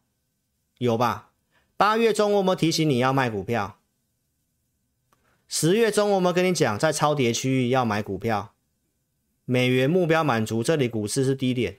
[0.80, 1.30] 有吧？
[1.78, 3.80] 八月中我们提醒你要卖股票，
[5.48, 8.56] 十月中我们跟你讲在超跌区域要买股票，
[9.46, 11.78] 美元目标满足，这里股市是低点，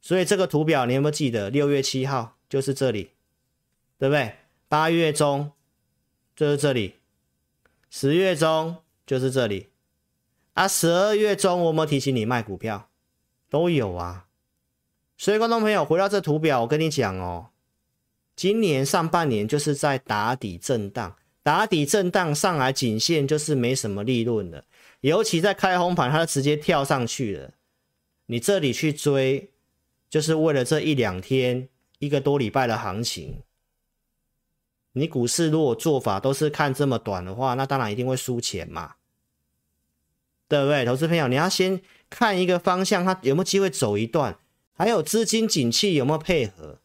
[0.00, 1.50] 所以这个图表你有没有记得？
[1.50, 2.37] 六月七号。
[2.48, 3.10] 就是这里，
[3.98, 4.34] 对不对？
[4.68, 5.52] 八月中
[6.34, 6.94] 就是这里，
[7.90, 9.68] 十月中就是这里，
[10.54, 12.88] 啊，十二月中我们提醒你卖股票，
[13.50, 14.26] 都有啊。
[15.16, 17.48] 所以观众朋友回到这图表，我跟你讲哦，
[18.36, 24.64] 今年上半年就是在打底震荡，打底震荡上来颈线就是没什么利润的，
[25.00, 27.50] 尤其在开红盘，它就直接跳上去了。
[28.26, 29.50] 你这里去追，
[30.08, 31.68] 就是为了这一两天。
[31.98, 33.42] 一个多礼拜的行情，
[34.92, 38.94] 你股市如果做法都是看这么短的话，那当然一定会输钱嘛，
[40.46, 40.84] 对不对？
[40.84, 44.38] 投资朋友，你要先看一个方向，它有没有机会走一段，
[44.72, 46.78] 还有资金景气有没有配合，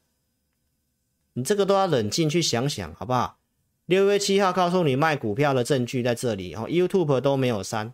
[1.33, 3.37] 你这个都要冷静去想想，好不好？
[3.85, 7.93] 六月七号告诉你卖股票的证据在这里，哦，YouTube 都没有删。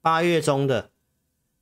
[0.00, 0.90] 八月中的，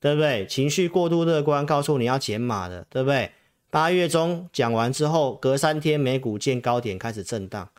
[0.00, 0.46] 对不对？
[0.46, 3.32] 情绪过度乐观，告诉你要减码的，对不对？
[3.70, 7.70] 八月中讲完之后，隔三天美股见高点开始震荡，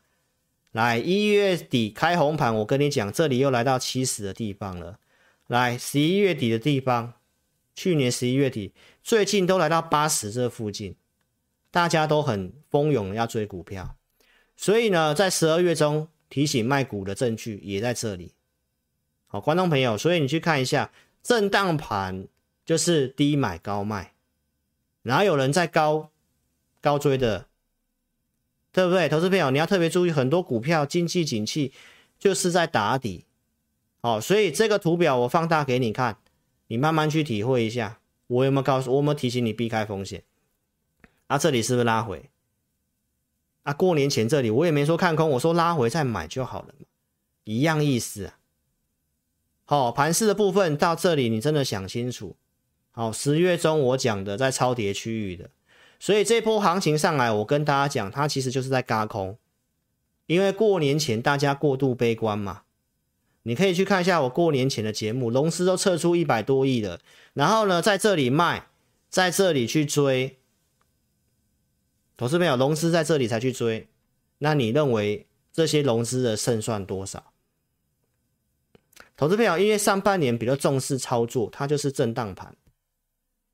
[0.72, 5.00] 来一月底开红盘，我跟你讲，这里又来到七十的地方了。
[5.48, 7.14] 来十一月底的地方，
[7.74, 10.96] 去年十一月底，最近都来到八十这附近，
[11.72, 13.96] 大家都很蜂拥要追股票，
[14.58, 18.34] 所以呢，在十二月中提醒卖股的证据也在这里。
[19.28, 20.92] 好，观众朋友，所以你去看一下，
[21.24, 22.28] 震荡盘
[22.66, 24.17] 就是低买高卖。
[25.08, 26.12] 哪有人在高
[26.82, 27.48] 高追的，
[28.72, 29.08] 对不对？
[29.10, 31.74] 投资朋友，你要特别注意，很多股票经济景气
[32.20, 33.26] 就是在打底，
[34.02, 36.18] 哦，所以这个图表我放大给你看，
[36.68, 38.00] 你慢慢去体会一下。
[38.28, 40.24] 我有没有告诉我有没有提醒你避开风险？
[41.28, 42.30] 啊，这里是不是拉回？
[43.64, 46.86] 啊，过年前这里我也没说看空，我说拉回再买就好了嘛，
[47.46, 48.38] 一样意思啊。
[49.64, 52.36] 好，盘势的部分到这里，你真的想清楚。
[52.98, 55.52] 好，十月中我讲的在超跌区域的，
[56.00, 59.38] 所以这波行情上来，我跟大家讲，它其实就是在轧空，
[60.26, 62.64] 因为过年前大家过度悲观嘛。
[63.44, 67.00] 你可以去看一下我过年前的节目，龙狮都撤出一百多亿了，
[67.36, 68.66] 然后呢，在这里卖，
[69.12, 70.40] 在这里去追，
[72.18, 73.88] 投资朋友，龙狮在这里才去追，
[74.40, 77.32] 那你认为这些龙狮的胜算多少？
[79.16, 82.56] 投资朋友，因为上半年比较重视操作，它就是震荡盘。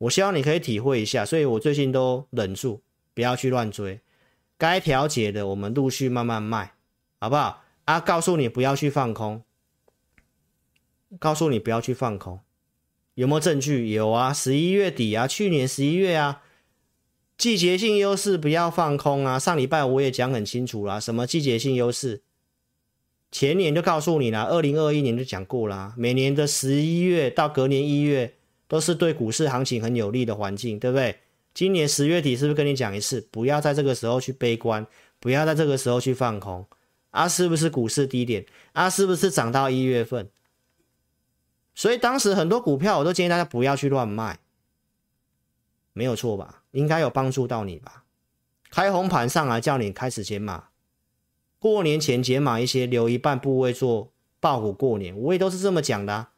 [0.04, 2.82] 我希望你可以体会一下，所以我最近都忍住，
[3.14, 4.02] 不要去乱追，
[4.58, 6.74] 该调节的我们陆续慢慢卖，
[7.20, 7.64] 好不好？
[7.86, 9.44] 啊，告诉你不要去放空，
[11.20, 12.42] 告诉你不要去放空，
[13.14, 13.92] 有没有证据？
[13.92, 16.42] 有啊，十一月底啊，去年十一月啊，
[17.38, 19.40] 季节性优势不要放空啊。
[19.40, 22.24] 上礼拜我也讲很清楚啦，什么季节性优势？
[23.32, 28.36] 前年就告诉你了，二零二一年就讲过啦，每年的十一月到隔年一月。
[28.74, 31.20] 都是对股市行情很有利的环境，对不对？
[31.54, 34.88] 今年十月底是不是跟你讲一次，不要在这个时候去悲观，
[35.20, 36.66] 不要在这个时候去放空
[37.12, 37.28] 啊？
[37.28, 38.90] 是不是股市低点啊？
[38.90, 40.28] 是不是涨到一月份？
[41.76, 44.40] 所以当时很多股票我都建议大家不要去乱卖，
[45.94, 46.64] 没有错吧？
[46.72, 48.06] 应该有帮助到你吧？
[48.72, 50.70] 开红盘上来叫你开始减码，
[51.60, 56.30] 过年前减码一些，留一半部位做爆股过年，我也都是这么讲的。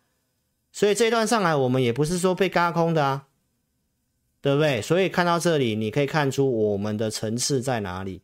[0.75, 3.27] 所以这一段上来，我们也不是说被轧空的啊，
[4.41, 4.81] 对不对？
[4.81, 8.21] 所以看到这里，你可以看出我们的层次在哪里，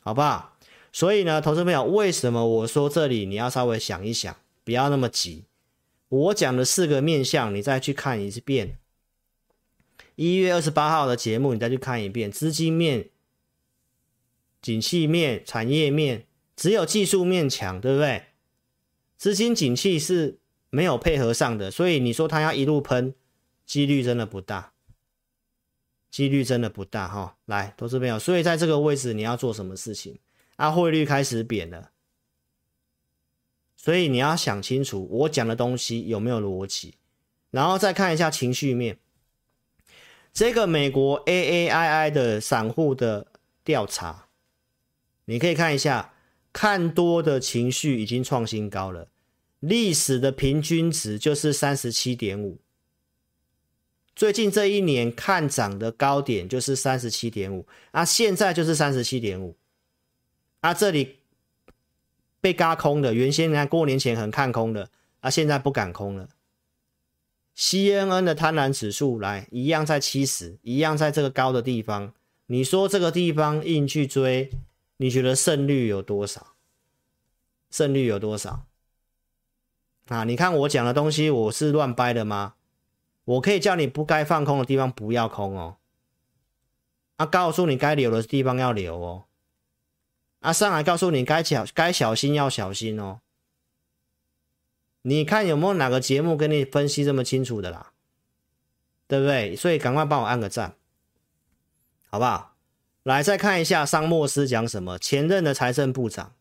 [0.00, 0.58] 好不好？
[0.90, 5.44] 所以呢，投资朋友，为什么我说这里你要稍微想一想，不要那么急。
[6.08, 8.76] 我讲的四个面向，你再去看一遍。
[10.16, 12.28] 一月二十八号的节目，你再去看一遍。
[12.28, 13.10] 资金面、
[14.60, 16.26] 景气面、产业面，
[16.56, 18.24] 只有技术面强，对不对？
[19.16, 20.40] 资金景气是
[20.74, 23.14] 没有配合上的，所以你说它要一路喷，
[23.64, 24.72] 几率真的不大，
[26.10, 27.36] 几率真的不大哈。
[27.44, 30.18] 来，投资朋友，所以在这个位置你要做什么事情？
[30.56, 31.92] 啊，汇率开始贬了，
[33.76, 36.96] 所以你要想清楚我讲的东西有没有逻辑，
[37.52, 38.98] 然后再看一下情绪面。
[40.32, 43.28] 这个美国 AAII 的散户的
[43.62, 44.26] 调查，
[45.26, 46.14] 你可以看一下，
[46.52, 49.06] 看多的情绪已经创新高了，
[49.66, 52.60] 历史的平均值就是三十七点五。
[54.14, 59.56] 最近这一年看涨的高点就是三十七点五，啊，现在就是三十七点五。
[60.60, 61.20] 啊，这里
[62.42, 66.28] 被嘎空的，原先你看过年前很看空的，啊，现在不敢空了。
[67.56, 72.12] CNN 的贪婪指数来一样在七十，一样在这个高的地方。
[72.46, 74.50] 你说这个地方硬去追，
[74.98, 76.54] 你觉得胜率有多少？
[77.70, 78.66] 胜率有多少？
[80.08, 82.54] 啊，你看我讲的东西，我是乱掰的吗？
[83.24, 85.76] 我可以叫你不该放空的地方不要空哦。
[87.16, 89.24] 啊，告诉你该留的地方要留哦。
[90.40, 93.20] 啊，上来告诉你该小该小心要小心哦。
[95.02, 97.92] 你看有没有哪个节目跟你分析这么清楚的啦？
[99.06, 99.56] 对不对？
[99.56, 100.76] 所以赶快帮我按个赞，
[102.10, 102.56] 好不好？
[103.02, 104.98] 来再看一下桑莫斯讲什么。
[104.98, 106.34] 前任的财政部长，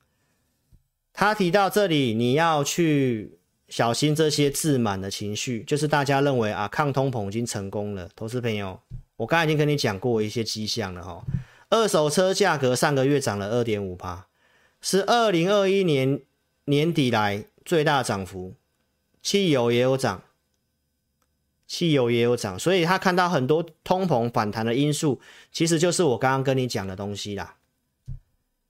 [1.12, 3.38] 他提到这里你要去
[3.74, 8.08] 小心这些自满的情绪，就是大家认为啊抗通膨已经成功了。
[8.16, 8.80] 投资朋友，
[9.16, 11.26] 我刚才已经跟你讲过一些迹象了哈。
[11.72, 14.28] 二手车价格上个月涨了二点五趴，
[14.80, 16.22] 是二零二一年
[16.66, 18.54] 年底来最大涨幅。
[19.24, 20.22] 汽油也有涨，
[21.66, 25.20] 汽油也有涨，所以他看到很多通膨反弹的因素，
[25.52, 27.56] 其实就是我刚刚跟你讲的东西啦。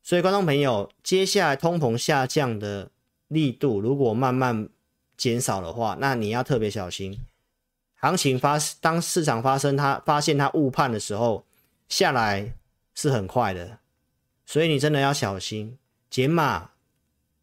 [0.01, 2.89] 所以观众朋友，接下来通膨下降的
[3.27, 4.69] 力度如果慢慢
[5.17, 7.19] 减少的话，那你要特别小心。
[7.95, 11.45] 行情发当市场发生它发现它误判的时候
[11.87, 12.53] 下来。
[12.95, 13.79] 是很快的，
[14.45, 15.79] 所以你真的要小心
[16.11, 16.69] 减码。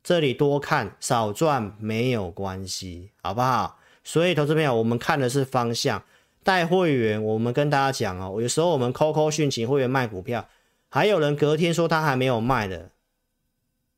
[0.01, 3.81] 这里多看少赚没有关系，好不好？
[4.05, 6.05] 所以投资朋友，我们看的是方向。
[6.45, 10.49] 带会员，我们跟大家讲哦，有时候我们 QQ 讯请会员卖股票，
[10.89, 12.93] 还有人隔天说他还没有卖的，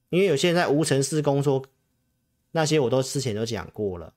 [0.08, 1.66] 因为有些人在无尘室工作，
[2.52, 4.14] 那些我都之前都讲过了，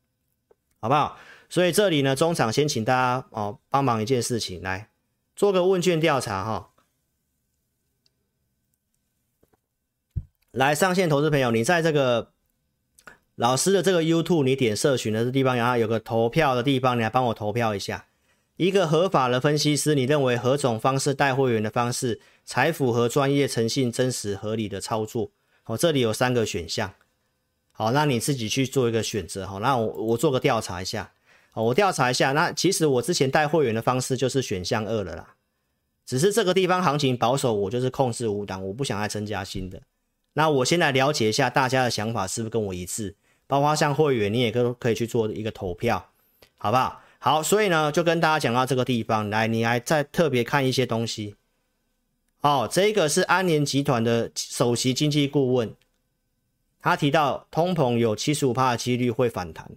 [0.79, 1.17] 好不好？
[1.49, 4.89] 所以这里呢，中场先请大家哦帮忙一件事情，来
[5.35, 6.59] 做个问卷调查哈、哦。
[10.51, 12.31] 来上线投资朋友，你在这个
[13.35, 18.07] 老师的这个 YouTube，你点社群的这地方，然后有个投票的地方，你来帮我投票一下。
[18.55, 25.31] 一个合法的分析师，你认为何种方式带会员的方式才符合专业、诚信、真实、合理的操作？
[25.65, 26.93] 哦，这里有三个选项。
[27.77, 29.45] 好，那你自己去做一个选择。
[29.45, 31.11] 好，那我我做个调查一下。
[31.51, 32.31] 好，我调查一下。
[32.31, 35.35] 那其实我之前带会员的方式就是选项二了啦。
[36.05, 39.81] 只是这个地方行情保守，我就是控制五档，我不想再增加新的。
[40.33, 43.15] 那我先来了解一下大家的想法是不是跟我一致，
[43.47, 46.09] 包括像会员，你也可可以去做一个投票，
[46.57, 47.01] 好不好？
[47.19, 51.35] 好，所以呢，就跟大家讲到这个地方来，你来再特别看一些东西。
[52.41, 55.73] 哦，这个是安联集团的首席经济顾问，
[56.85, 59.67] 他提到通膨有七十五趴的几率会反弹，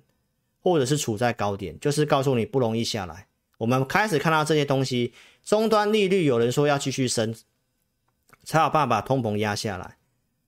[0.60, 3.28] 或者是处在高点，就是告诉你不容易下来。
[3.56, 7.34] 我们开始看到这些东西，终端利率有人说要继续升，
[8.44, 9.96] 才有办法把通膨压下来。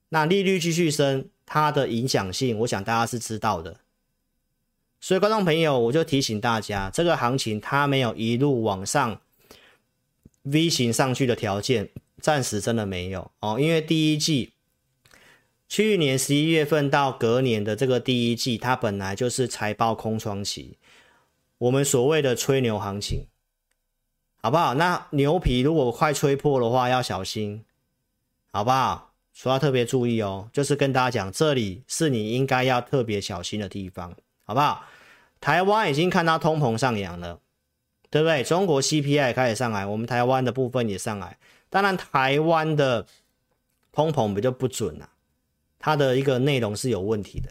[0.09, 3.77] 那利率继续升，它的影响性，我想大家是知道的。
[4.99, 9.19] 所以，观众朋友，我就提醒大家，这个行情它没有一路往上
[10.43, 13.59] V 型上去的条件，暂时真的没有哦。
[13.59, 14.53] 因为第一季，
[15.71, 20.73] 去年十一月份到隔年的这个第一季，它本来就是财报空窗期，
[21.59, 23.27] 我们所谓的吹牛行情，
[24.41, 24.73] 好不好？
[24.73, 27.63] 那牛皮如果快吹破的话，要小心，
[28.51, 29.13] 好不好？
[29.31, 34.13] 说要特别注意哦，就是跟大家讲，这里是你应该要特别小心的地方，
[34.43, 34.83] 好不好？
[35.39, 37.39] 台湾已经看到通膨上扬了，
[38.09, 38.43] 对不对？
[38.43, 41.37] 中国 CPI 也开始上来，我们台湾的部分也上来。
[41.69, 43.07] 当然，台湾的
[43.93, 45.07] 通膨比较不准啊，
[45.81, 47.49] 它的一个内容是有问题的，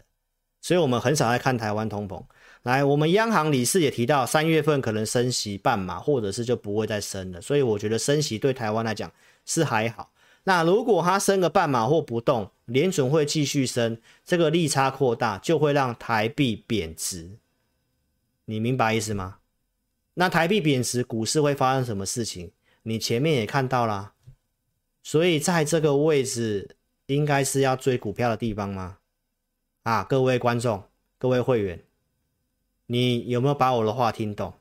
[0.61, 2.23] 所以我们很少在看台湾通膨。
[2.63, 7.41] 来，我们央行理事也提到，三月份可能升息半码，或者是就不会再升了。
[7.41, 9.11] 所以我觉得升息对台湾来讲
[9.45, 10.11] 是还好。
[10.43, 17.37] 那如果它升个半码或不动，联准会继续升，这个利差扩大，就会让台币贬值。
[18.45, 19.37] 你明白意思吗？
[20.15, 22.51] 那台币贬值，股市会发生什么事情？
[22.83, 24.13] 你前面也看到了，
[25.01, 26.75] 所以在这个位置，
[27.15, 28.99] 应该是要追股票的地方吗？
[29.83, 30.83] 啊，各位观众，
[31.17, 31.83] 各位会员，
[32.85, 34.53] 你有没有把我的话听懂？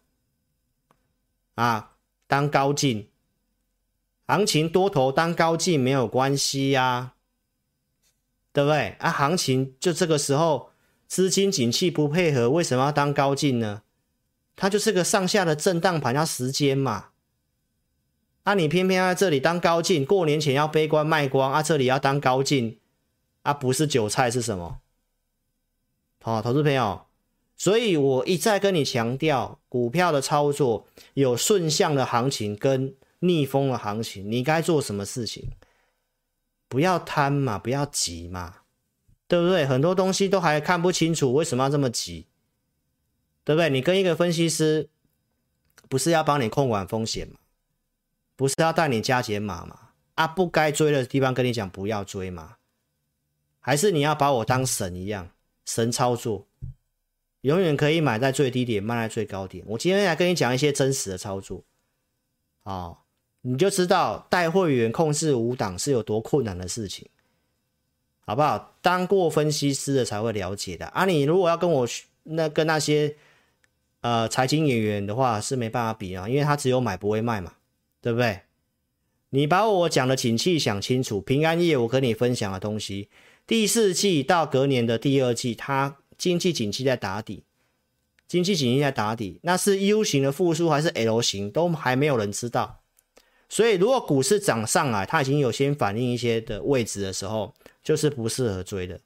[1.55, 1.93] 啊，
[2.27, 3.09] 当高进，
[4.27, 7.15] 行情多头当高进没有关系呀、
[8.53, 8.97] 对不对？
[8.99, 10.71] 啊，行情就这个时候
[11.07, 13.83] 资金景气不配合，为什么要当高进呢？
[14.57, 17.10] 它就是个上下的震荡盘，要时间嘛。
[18.51, 22.81] 啊，你偏偏在这里当高进，过年前要悲观卖光啊，这里要当高进，
[23.43, 24.81] 啊，不是韭菜是什么？
[26.21, 27.03] 好、投资朋友。
[27.57, 35.51] 所以我一再跟你强调，股票的操作有顺向的行情跟逆风的行情，你该做什么事情？
[36.67, 38.57] 不要贪嘛，不要急嘛，
[39.29, 39.65] 对不对？
[39.65, 42.27] 很多东西都还看不清楚，为什么要这么急？
[43.45, 43.71] 对不对？
[43.71, 44.89] 你跟一个分析师，
[45.89, 47.35] 不是要帮你控管风险吗？
[48.41, 49.79] 不是要带你加减码吗？
[50.15, 52.57] 啊，不该追的地方跟你讲不要追吗？
[53.61, 55.29] 还是你要把我当神一样，
[55.67, 56.47] 神操作？
[57.43, 59.63] 永远可以买在最低点，卖在最高点。
[59.67, 61.63] 我今天来跟你讲一些真实的操作，
[62.63, 62.97] 哦，
[63.43, 67.07] 你就知道带会员控制五档是有多困难的事情，
[68.21, 68.75] 好不好？
[68.81, 71.05] 当过分析师的才会了解的啊。
[71.05, 71.87] 你如果要跟我
[72.23, 73.15] 那跟那些
[74.01, 77.53] 呃财经演员的话，是没办法比啊，因为他只有买不会卖嘛，
[78.01, 78.43] 对不对？
[79.31, 83.09] 你把我讲的景气想清楚，平安夜我跟你分享的东西，
[83.47, 85.97] 第四季到隔年的第二季，它。
[86.19, 87.45] 经济景气在打底，
[88.29, 92.83] 经济景气在打底，那是 U 型的复苏还是 L 型，都还没有人知道。
[93.49, 99.01] 所以，如果股市涨上来，它已经有先反映一些的位置的时候，就是不适合追的。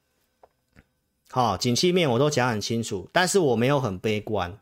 [1.31, 4.59] 好，景气面我都讲很清楚，但是我没有很悲观。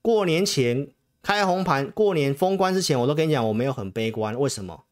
[0.00, 0.86] 过年前
[1.22, 4.38] 开红盘，过年封关之前，我都跟你讲，我没有很悲观。
[4.38, 4.84] 为什么？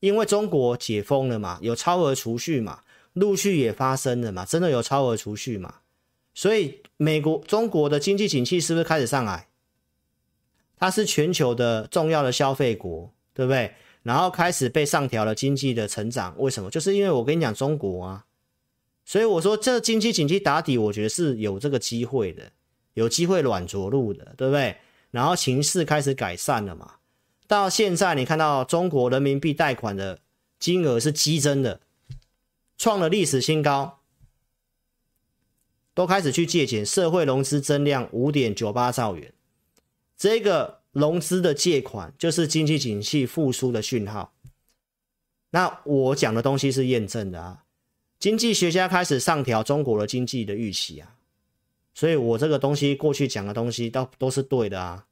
[0.00, 2.80] 因为中国解封了嘛，有超额储蓄嘛。
[3.14, 5.76] 陆续也发生了嘛，真的有超额储蓄嘛？
[6.34, 9.48] 所以美国、中国的经济景气是不是开始上来？
[10.76, 13.74] 它是全球的重要的消费国，对不对？
[14.04, 16.70] 然后开始被上调了经济的成长，为什么？
[16.70, 18.26] 就是因为我跟你讲中国啊，
[19.04, 22.52] 所以我说这经济景气打底，我觉得是有这个机会的，
[22.94, 24.76] 有机会软着陆的，对不对？
[25.10, 26.94] 然后情势开始改善了嘛？
[27.46, 30.20] 到现在你看到中国人民币贷款的
[30.58, 31.80] 金额是激增的。
[32.76, 33.98] 创了历史新高，
[35.94, 39.34] 都开始去借钱，社会融资增量五点九八兆元，
[40.16, 44.32] 这个融资的借款就是经济景气复苏的讯号。
[45.50, 47.64] 那我讲的东西是验证的啊，
[48.20, 51.16] 经济学家开始上调中国的经济的预期啊，
[51.98, 55.06] 所以我这个东西过去讲的东西都都是对的啊，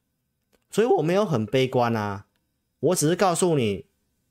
[0.71, 2.27] 所以我没有很悲观啊，
[2.79, 3.87] 我只是告诉你，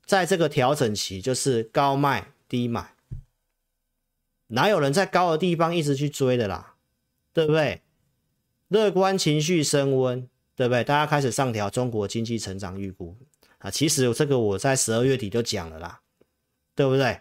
[0.06, 2.94] 在这个调整期就是高卖低买。
[4.46, 6.76] 哪有人在高的地方一直去追的啦，
[7.34, 7.82] 对不对？
[8.68, 10.82] 乐观情绪升温，对不对？
[10.82, 13.18] 大家开始上调中国经济成长预估
[13.58, 13.70] 啊。
[13.70, 16.00] 其实这个我在十二月底就讲了啦，
[16.74, 17.20] 对不对？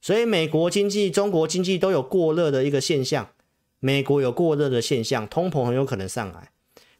[0.00, 3.32] 所以美国经济、中国经济都有过热的一个现象，
[3.80, 6.50] 美国有过热的现象，通膨很有可能上来，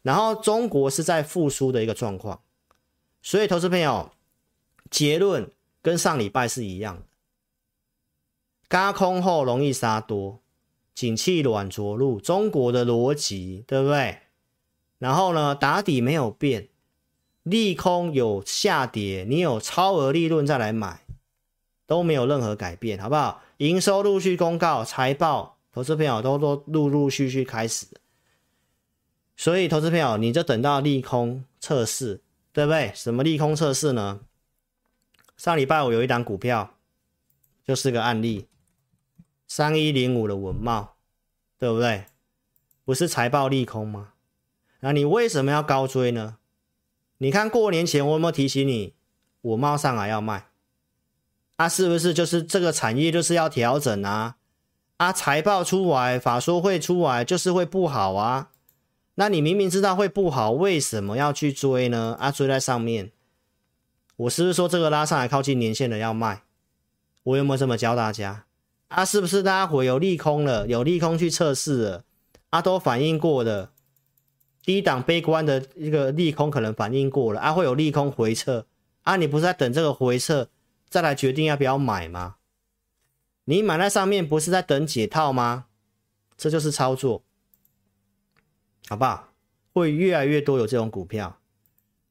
[0.01, 2.41] 然后中国是在复苏的一个状况，
[3.21, 4.11] 所以投资朋友
[4.89, 5.51] 结论
[5.81, 7.03] 跟上礼拜是一样的。
[8.69, 10.41] 轧空后容易杀多，
[10.93, 14.19] 景气软着陆，中国的逻辑对不对？
[14.99, 16.67] 然后呢，打底没有变，
[17.43, 21.01] 利空有下跌，你有超额利润再来买，
[21.87, 23.41] 都没有任何改变，好不好？
[23.57, 27.87] 营收陆续公告，财报，投资朋友都都陆陆续续开始，
[29.37, 32.91] 所以投资朋友你就等到利空测试，对不对？
[32.95, 34.21] 什么利空测试呢？
[35.37, 36.75] 上礼拜我有一档股票，
[37.63, 38.47] 就是个案例。
[39.47, 40.89] 三一零五的稳懋，
[41.57, 42.05] 对不对？
[42.83, 44.13] 不是财报利空吗？
[44.81, 46.37] 那你为什么要高追呢？
[47.19, 48.95] 你看过年前我有没有提醒你，
[49.41, 50.47] 稳懋上来要卖？
[51.57, 54.37] 啊，是不是就是这个产业就是要调整啊？
[54.99, 58.49] 啊，财报出来，法说会出来，就是会不好啊？
[59.15, 62.17] 那你明明知道会不好，为什么要去追呢？
[62.19, 63.13] 啊，追在上面，
[64.17, 66.41] 我是不是说这个拉上来靠近年线的要卖？
[67.23, 68.43] 我有没有这么教大家？
[68.89, 70.67] 啊，是不是大家会有利空了？
[70.67, 72.03] 有利空去测试了，
[72.49, 73.69] 啊，都反映过的
[74.65, 78.65] 低档悲观的一个利空可能反映过了，啊，会有利空回撤，
[79.03, 80.49] 啊，你不是在等这个回撤
[80.89, 82.35] 再来决定要不要买吗？
[83.49, 85.65] 你买在上面不是在等解套吗？
[86.37, 87.23] 这就是操作，
[88.87, 89.33] 好不好？
[89.73, 91.39] 会越来越多有这种股票。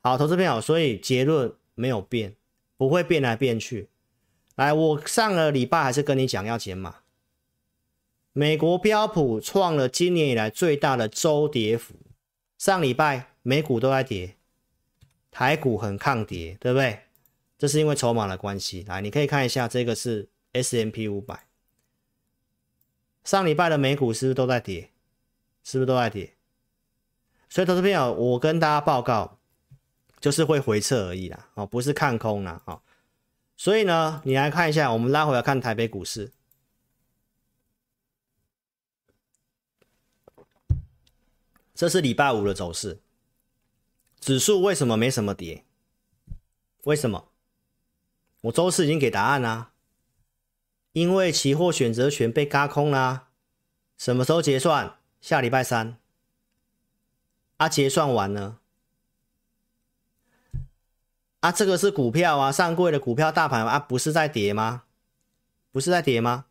[0.01, 2.34] 好，投资朋友，所以结论没有变，
[2.76, 3.89] 不会变来变去。
[4.57, 6.97] 来，我上个礼拜还是跟你讲要减码。
[8.32, 11.95] 美国标普创了今年以来最大的周跌幅，
[12.59, 14.34] 上礼拜美股都在跌，
[15.30, 17.03] 台股很抗跌，对不对？
[17.57, 18.84] 这是因为筹码的关系。
[18.89, 20.28] 来，你可以看一下，这个是
[20.63, 21.41] S M P 500。
[23.25, 24.91] 上礼拜的美股是不是都在跌？
[25.63, 26.35] 是不是都在跌？
[27.51, 29.39] 所以，投资朋友，我跟大家报告，
[30.21, 32.83] 就是会回撤而已啦，哦，不是看空啦，哦。
[33.57, 36.33] 所以呢，你来看一下，我们拉回来看台北股市，
[41.75, 43.01] 这是礼拜五的走势，
[44.21, 45.65] 指数为什么没什么跌？
[46.85, 47.31] 为什么？
[48.43, 49.73] 我周四已经给答案啦。
[50.99, 53.29] 因为期货选择权被轧空啦、
[53.97, 54.99] 什么时候结算？
[55.21, 55.97] 下礼拜三。
[57.59, 58.59] 啊，结算完呢？
[61.39, 64.83] 啊，这个是股票啊，上柜的股票大盘啊，不是在跌吗？
[65.71, 66.47] 不是在跌吗？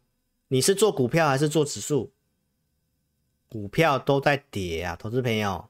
[0.47, 2.13] 你是做股票还是做指数？
[3.49, 5.67] 股票都在跌啊，投资朋友。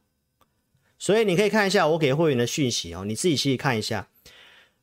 [1.00, 4.08] 所以你可以看一下我给会员的讯息哦，你自己去看一下。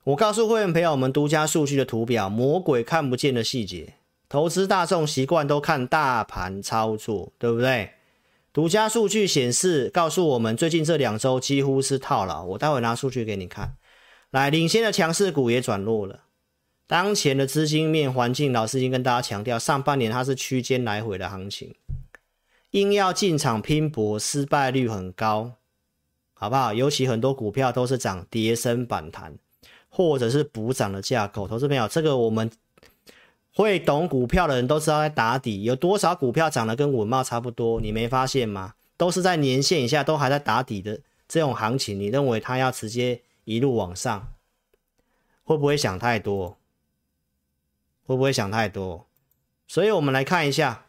[0.05, 3.95] 我告诉会员朋友们，独家数据的图表，魔鬼看不见的细节。
[4.29, 7.93] 投资大众习惯都看大盘操作，对不对？
[8.53, 12.45] 独家数据显示，告诉我们最近这两周几乎是套牢。
[12.45, 13.77] 我待会拿数据给你看。
[14.31, 16.25] 来，领先的强势股也转弱了。
[16.87, 21.75] 当前的资金面环境，老师已经跟大家强调，上半年它是区间来回的行情，
[22.73, 25.53] 硬要进场拼搏，失败率很高，
[26.35, 26.75] 好不好？
[26.75, 29.39] 尤其很多股票都是涨跌升反弹。
[29.97, 32.51] 或者是补涨的架构，投资朋友，这个我们
[33.55, 38.75] 会懂股票的人都知道在打底，有多少股票涨得跟稳懋差不多，你没发现吗？
[38.97, 44.33] 都是在年线以下，都还在打底的这种行情，你认为它要直接一路往上，
[45.45, 46.59] 会不会想太多？
[48.05, 49.07] 会不会想太多？
[49.69, 50.87] 所以我们来看一下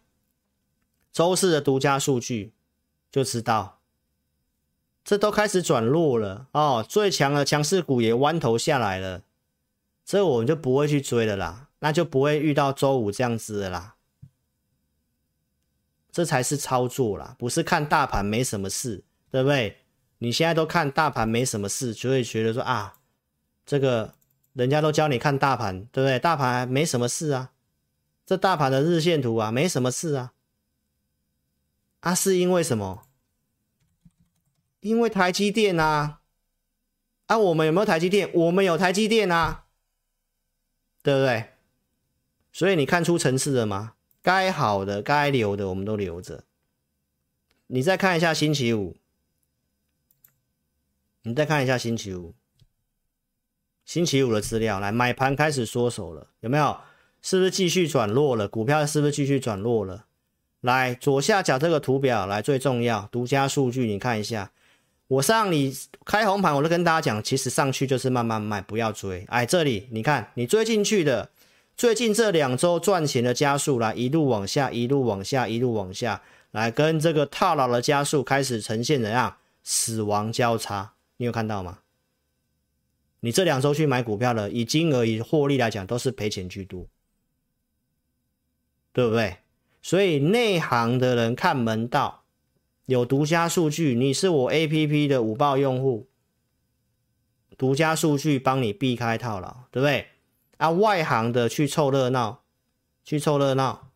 [1.14, 2.54] 周四的独家数据，
[3.12, 3.78] 就知道。
[5.06, 9.22] 这都开始转弱了哦，最强的强势股也弯头下来了，
[10.04, 13.96] 这我们就不会去追了啦，那就不会遇到周五这样子的啦。
[16.12, 19.78] 这才是操作啦，不是看大盘没什么事，对不对？
[20.18, 22.96] 你现在都看大盘没什么事，就会觉得说啊，
[23.64, 24.16] 这个
[24.54, 26.18] 人家都教你看大盘，对不对？
[26.18, 27.52] 大盘没什么事啊，
[28.26, 30.34] 这大盘的日线图啊，没什么事啊，
[32.00, 33.05] 啊，是因为什么？
[34.86, 36.20] 因为台积电啊，
[37.26, 38.30] 啊，我们有没有台积电？
[38.32, 39.66] 我们有台积电啊，
[41.02, 41.46] 对不对？
[42.54, 43.94] 所以你看出层次了吗？
[44.22, 46.44] 该好的、该留的，我们都留着。
[47.66, 48.96] 你再看一下星期五，
[51.24, 52.36] 你再看一下星期五，
[53.86, 56.80] 星期五的资料，来，买盘开始缩手了，有没有？
[57.24, 58.48] 是不是继续转弱了？
[58.48, 60.06] 股票是不是继续转弱了？
[60.62, 64.52] 来，左下角这个图表，来，最重要，独家数据，你看一下。
[65.08, 65.72] 我上你
[66.04, 69.24] 开红盘，我都跟大家讲，其实上去就是慢慢卖，不要追。
[69.30, 71.30] 哎，这里你看，你追进去的，
[71.78, 79.38] 最近这两周赚钱的加速来，一路往下，一路往下，一路往下，来跟这个套牢的加速开始呈现怎样？
[79.64, 81.80] 死亡交叉，你有看到吗？
[83.20, 86.88] 你这两周去买股票了，以金额以获利来讲，都是赔钱居多，
[88.92, 89.38] 对不对？
[89.84, 92.25] 所以内行的人看门道。
[92.86, 96.08] 有独家数据，你是我 APP 的五报用户，
[97.58, 100.08] 独家数据帮你避开套牢，对不对？
[100.58, 102.44] 啊，外行的去凑热闹，
[103.04, 103.92] 去凑热闹。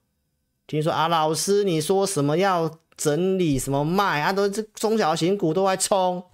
[0.65, 6.25] 听说啊，老师你说什么要整理什么卖啊，都这中小型股都在冲，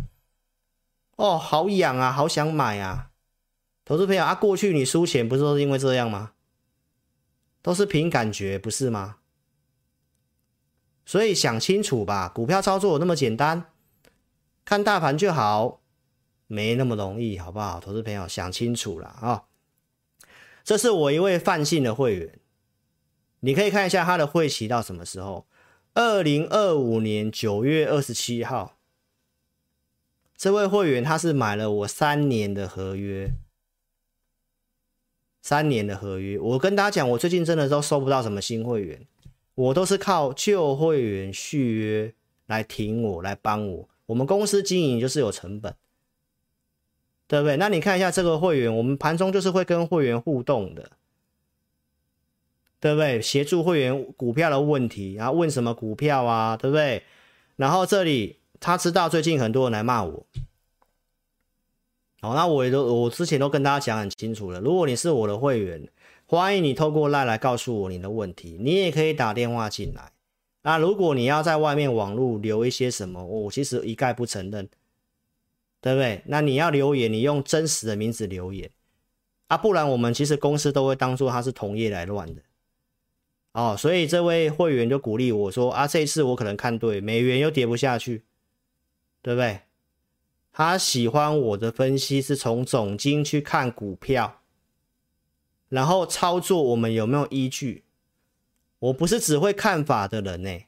[1.17, 3.11] 哦，好痒啊，好想买啊。
[3.83, 6.31] 投资朋友啊，过去你输钱不是都是因为这样吗？
[7.61, 9.17] 都是凭感觉，不是吗？
[11.05, 13.65] 所以想清楚吧，股票操作有那么简单？
[14.65, 15.81] 看大盘就好，
[16.47, 17.79] 没那么容易，好不好？
[17.79, 19.43] 投资朋友想清楚了啊！
[20.63, 22.39] 这是我一位泛信的会员，
[23.41, 25.45] 你可以看一下他的会期到什么时候？
[25.93, 28.77] 二零二五年九月二十七号。
[30.35, 33.31] 这位会员他是买了我三年的合约，
[35.41, 36.39] 三年的合约。
[36.39, 39.05] 我跟大家讲，我最近真的都收不到什么新会员。
[39.55, 42.13] 我都是靠旧会员续约
[42.45, 43.89] 来挺我，来帮我。
[44.05, 45.73] 我们公司经营就是有成本，
[47.27, 47.57] 对不对？
[47.57, 50.91] 那你看一下这个会员，我们盘中就是会跟会员互动的，
[52.79, 53.21] 对不对？
[53.21, 57.03] 协助会员股票的问题，然后问什么股票啊，对不对？
[57.55, 60.25] 然后这里他知道最近很多人来骂我。
[62.21, 64.59] 好，那我也都我之前都跟大家讲很清楚了。
[64.59, 65.87] 如果你是我的会员，
[66.27, 68.57] 欢迎你透过赖来告诉我你的问题。
[68.59, 70.11] 你也可以打电话进来。
[70.63, 74.67] 那如果你要在外面网络留一些什么，我其实一概不承认，
[75.79, 76.23] 对不对？
[76.25, 78.71] 那你要留言，你用真实的名字留言
[79.47, 82.41] 啊，不然我们其实公司都会当做他是同业来乱的。
[83.51, 88.23] 哦，所以这位会员就鼓励我说啊，这一次我可能看对，美元又跌不下去，
[89.21, 89.59] 对不对？
[90.51, 94.41] 他喜欢我的分析是从总经去看股票，
[95.69, 97.83] 然后操作我们有没有依据？
[98.79, 100.65] 我不是只会看法的人呢，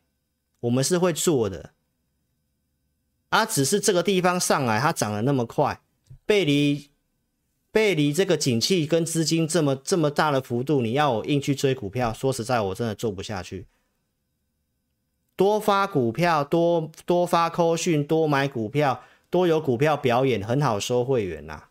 [0.61, 1.71] 我们是会做的。
[3.29, 5.81] 啊，只是这个地方上来它涨得那么快，
[6.25, 6.89] 背离
[7.71, 13.67] 背离这个景气跟资金这么这么大的幅度，你要我硬去追股票，说实在我真的做不下去。
[15.35, 19.03] 多发股票，多多发扣讯，多买股票。
[19.29, 21.69] 多有股票表演很好收会员呐、啊，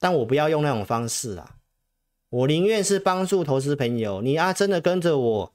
[0.00, 1.55] 但我不要用那种方式啊，
[2.36, 4.20] 我宁愿是帮助投资朋友。
[4.20, 5.52] 你啊，真的跟着我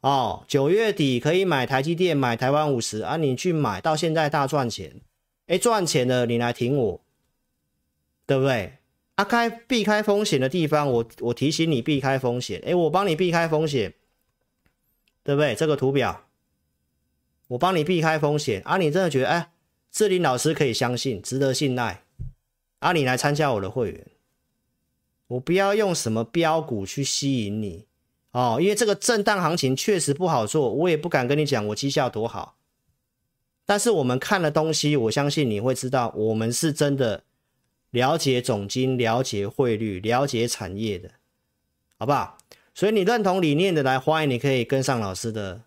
[0.00, 5.02] 哦，九月底可以买台积电，买台湾五十啊，你去买到现在大赚钱，
[5.48, 7.00] 哎，赚钱了你来挺我，
[8.26, 8.78] 对不对？
[9.16, 13.92] 啊，开避开风险的地方，我我提醒你避开风险，哎，我帮你避开风险，
[15.22, 15.54] 对不对？
[15.54, 16.24] 这个图表，
[17.48, 19.50] 我帮你避开风险啊，你真的觉得哎？
[19.92, 22.02] 志林老师可以相信，值得信赖。
[22.78, 24.06] 啊，你来参加我的会员，
[25.26, 27.86] 我不要用什么标股去吸引你
[28.32, 32.56] 哦，因为这个震荡行情确实不好做，我也不敢跟你讲我绩效多好。
[33.64, 37.24] 但是我们看的东西，我相信你会知道，我们是真的
[37.90, 41.12] 了解总经、了解汇率、了解产业的，
[41.98, 42.36] 好不好？
[42.74, 45.62] 所以你认同理念的来，欢迎你可以跟上老师的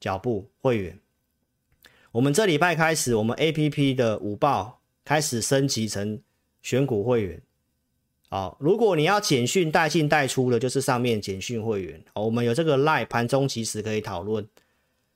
[0.00, 0.98] 脚步，会员。
[2.12, 6.18] 我们这礼拜开始，我们 APP 的午报开始升级成
[6.62, 7.42] 选股会员。
[8.28, 12.02] 好，如果你要简讯带进带出的，就是上面简讯会员。
[12.14, 14.46] 我们有这个 LINE 盘中即时可以讨论。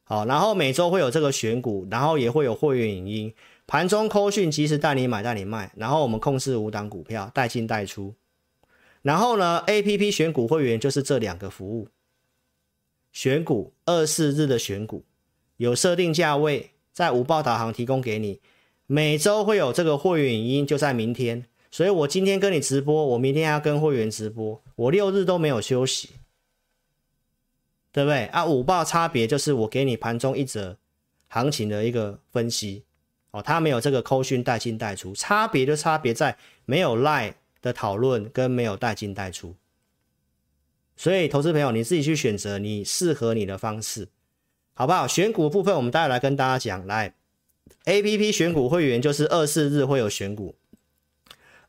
[0.04, 3.34] 好，然后每周会有这个选股，然后也会有会员影音，
[3.66, 5.72] 盘中扣讯即时带你买带你卖。
[5.76, 8.14] 然后我们控制五档股票带进带出。
[9.02, 11.88] 然后呢，APP 选股会员就是这两个服务：
[13.12, 15.04] 选股二四日的选股
[15.56, 16.70] 有设定价位。
[16.92, 18.40] 在五报导航提供给你，
[18.86, 21.46] 每周会有这个会员影音，就在明天。
[21.70, 26.10] 所以我今天跟你直播，我明天还要跟会员直播，我六日都没有休息，
[27.92, 28.26] 对不对？
[28.26, 30.76] 啊，五报差别就是我给你盘中一则
[31.28, 32.84] 行情的一个分析，
[33.30, 39.54] 哦，它没有这个扣讯带进带出，差别就差别在没有 lie 的讨论跟没有带进带出。
[40.96, 44.08] 所以，投资朋友你自己去选择你适合你的方式。
[44.74, 45.06] 好不好？
[45.06, 46.86] 选股部分，我们待会来跟大家讲。
[46.86, 47.14] 来
[47.84, 50.54] ，APP 选股会员就是二四日会有选股，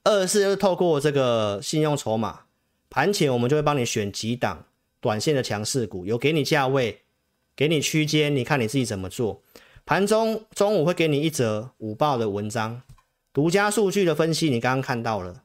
[0.03, 2.41] 二是透过这个信用筹码，
[2.89, 4.65] 盘前我们就会帮你选几档
[4.99, 7.01] 短线的强势股，有给你价位，
[7.55, 9.41] 给你区间，你看你自己怎么做。
[9.85, 12.81] 盘中中午会给你一则午报的文章，
[13.33, 15.43] 独家数据的分析，你刚刚看到了。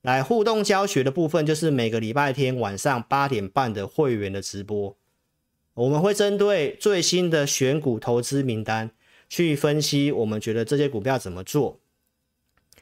[0.00, 4.96] 来，互动教学的部分就是每个礼拜天晚上八点半的会员的直播。
[5.74, 8.90] 我们会针对最新的选股投资名单
[9.28, 11.80] 去分析，我们觉得这些股票怎么做，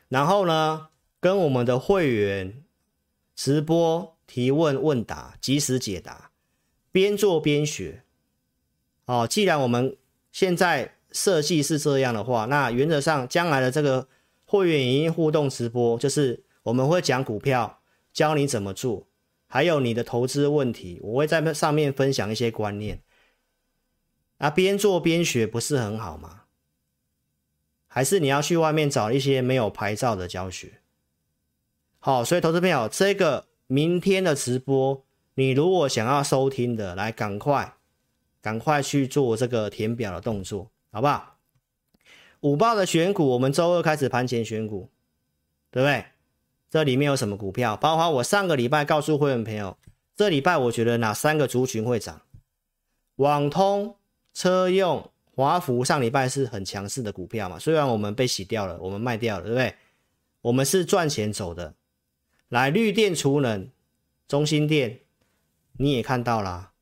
[0.09, 0.89] 然后呢，
[1.21, 2.65] 跟我们的会员
[3.37, 6.31] 直播提问问答，及时解答，
[6.91, 8.05] 边做边学。
[9.05, 9.97] 哦，既然我们
[10.33, 14.09] 现在设计是这样的话，那原则上将来的这个
[14.47, 19.07] 会员影音互动直播，就是我们会讲股票，教你怎么做。
[19.47, 23.03] 还有你的投资问题，我会在上面分享一些观念。
[24.39, 26.45] 啊，边做边学不是很好吗？
[27.89, 30.80] 还是你要去外面找一些没有牌照的教学？
[32.03, 37.75] 好，所以投资朋友，这个明天的直播，你如果想要收听的，来赶快
[38.41, 41.37] 赶快去做这个填表的动作，好不好？
[42.41, 44.89] 五报的选股，我们周二开始盘前选股，
[45.71, 46.07] 对不对？
[46.71, 47.77] 这里面有什么股票？
[47.77, 49.77] 包括我上个礼拜告诉会员朋友，
[50.17, 52.23] 这礼拜我觉得哪三个族群会涨？
[53.17, 53.95] 网通、
[54.33, 57.59] 车用、华孚上礼拜是很强势的股票嘛？
[57.59, 59.75] 虽然我们被洗掉了，我们卖掉了，对不对？
[60.41, 61.75] 我们是赚钱走的。
[62.51, 63.71] 来，绿电储能、
[64.29, 65.01] 中心电，
[65.79, 66.73] 你也看到了，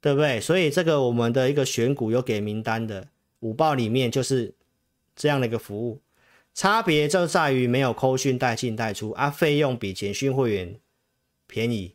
[0.00, 0.40] 对不对？
[0.40, 3.08] 所以这个我们的一个选股有给名单的
[3.40, 4.54] 五报里面就是
[5.14, 6.00] 这样的一个服务。
[6.54, 10.80] 差别就在于没有扣讯带进带出啊，费用比简讯会员
[11.46, 11.94] 便宜，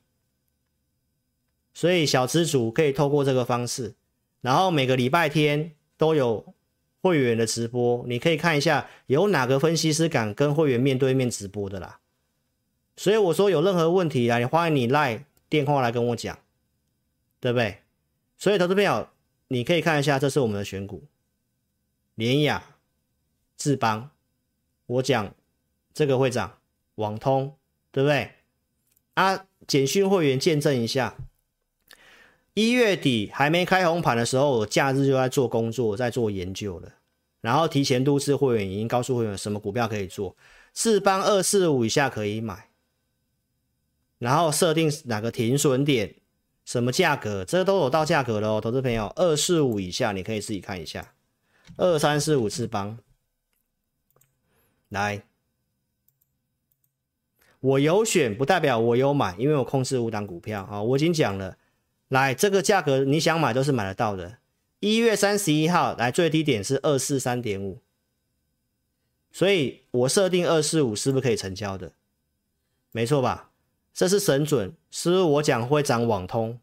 [1.74, 3.96] 所以小资主可以透过这个方式，
[4.42, 6.54] 然后每个礼拜天都有
[7.02, 12.00] 会员的直播，你可以看一下有哪个分析师敢跟会员面对面直播的啦。
[12.98, 16.38] 所以我说有任何问题啊，你欢迎你赖电话来跟我讲，
[17.40, 17.80] 对不对？
[18.38, 19.08] 所以投资朋友，
[19.48, 21.04] 你可以看一下，这是我们的选股，
[22.16, 22.76] 联雅、
[23.58, 24.10] 智邦，
[24.86, 25.34] 我讲
[25.94, 26.58] 这个会涨，
[26.96, 27.56] 网通，
[27.92, 28.32] 对不对？
[29.14, 31.16] 啊，简讯会员见证一下，
[32.54, 36.92] 一月底还没开红盘的时候，我假日就在做工作，在做研究了，
[37.42, 40.36] 然后提前都知会员已经告诉会员什么股票可以做，
[40.74, 42.70] 四邦二四五以下可以买，
[44.18, 46.16] 然后设定哪个停损点。
[46.66, 47.44] 什么价格？
[47.44, 51.16] 这都有到价格了哦，投资朋友，二四五以下你可以自己看一下，
[51.78, 53.00] 二三四五四邦，
[54.90, 55.24] 来，
[57.60, 61.58] 我有选不代表我有买，因为我控制五档股票啊，我已经讲了，
[62.10, 64.40] 来这个价格你想买都是买得到的，
[64.80, 67.80] 一月三十一号来最低点是二四三点五，
[69.32, 71.94] 所以我设定二四五是不是可以成交的？
[72.92, 73.52] 没错吧？
[73.94, 76.60] 这是神准，是不是我讲会涨网通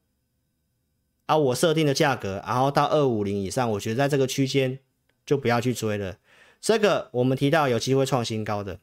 [1.26, 1.36] 啊？
[1.36, 4.80] 我设定的价格，然后到二五零以上，我觉得在这个区间
[5.24, 6.18] 就不要去追了。
[6.60, 8.80] 这个我们提到有机会创新高的，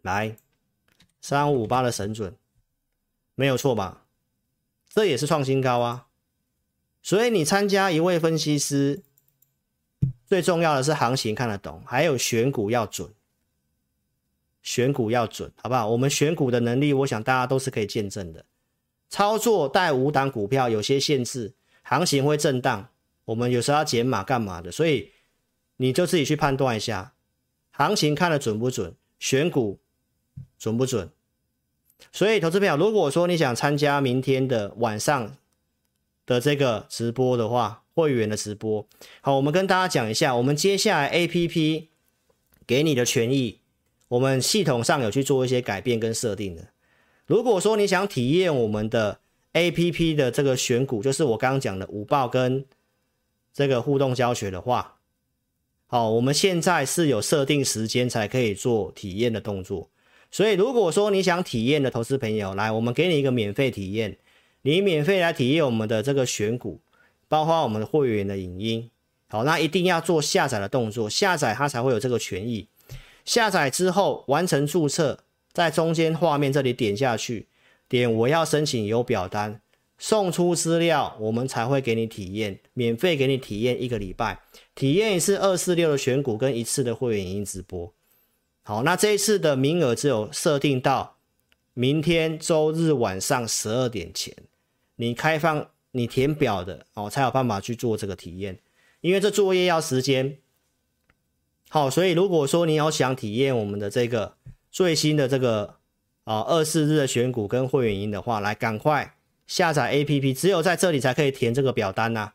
[0.00, 0.34] 来
[1.20, 2.34] 三五五八的神准，
[3.36, 4.01] 没有错吧？
[4.94, 6.06] 这也是创新高啊。
[7.02, 9.02] 所以你参加一位分析师，
[10.26, 13.10] 最重要的是行情看得懂，还有选股要准。
[14.62, 15.88] 选股要准，好不好？
[15.88, 18.44] 我们选股的能力，我想大家都是可以见证的。
[19.08, 22.88] 操作带五档股票有些限制，行情会震荡，
[23.24, 24.70] 我们有时候要减码干嘛的？
[24.70, 25.10] 所以
[25.78, 27.14] 你就自己去判断一下，
[27.72, 29.80] 行情看得准不准，选股
[30.56, 31.10] 准不准？
[32.10, 35.36] 所以投资朋友，如果说你想参加明天的晚上
[36.26, 38.86] 的这个直播的话，会员的直播，
[39.20, 41.86] 好，我们跟大家讲一下，我们接下来 APP
[42.66, 43.58] 给你的权益。
[44.08, 46.68] 我们系统上有去做一些改变跟设定的。
[47.26, 49.20] 如果说你想体验我们的
[49.54, 52.66] APP 的这个选股，就是我刚刚讲的五报跟
[53.54, 54.98] 这个互动教学的话，
[55.86, 59.88] 好，我们现在是有设定时间才可以做体验的动作。
[60.32, 64.16] 所以如果说你想体验的投资朋友，来，我们给你一个免费体验，
[64.62, 66.80] 你免费来体验我们的这个选股，
[67.28, 68.90] 包括我们的会员的影音。
[69.28, 72.66] 好，那一定要做下载的动作，下载它才会有这个权益。
[73.24, 75.20] 下载之后完成注册，
[75.52, 77.46] 在中间画面这里点下去，
[77.86, 79.60] 点我要申请有表单，
[79.98, 84.40] 送出资料，我们才会给你体验，免费给你体验一个礼拜，
[84.74, 87.92] 体验一次二四六的选股跟一次的会员影音直播。
[88.64, 91.16] 好，那这一次的名额只有设定到
[91.74, 94.34] 明天周日晚上十二点前，
[94.96, 98.60] 你开放你填表的哦，才有办法去做这个体验，
[99.00, 100.38] 因为这作业要时间。
[101.68, 104.36] 好，所以如果说你要想体验我们的这个
[104.70, 105.76] 最新的这个
[106.24, 112.32] 啊二四日的选股跟会员营的话，来赶快下载 APP，只有在这里才可以填这个表单呐、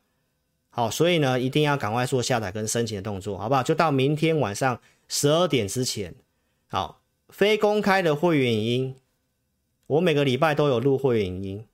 [0.69, 3.63] 好，所以呢一定要赶快做下载跟申请的动作，好不好？
[3.63, 6.15] 就到明天晚上十二点之前。
[6.67, 8.95] 好，非公开的会员影音，
[9.87, 11.65] 我每个礼拜都有录会员影音，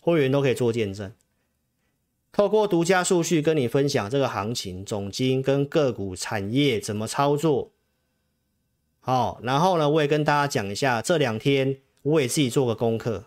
[0.00, 1.12] 会员都可以做见证。
[2.32, 7.72] 透过独家数据跟你分享这个行情总经跟个股产业怎么操作，
[9.00, 13.26] 好，然后呢，我也跟大家讲一下，这两天我也自己做个功课，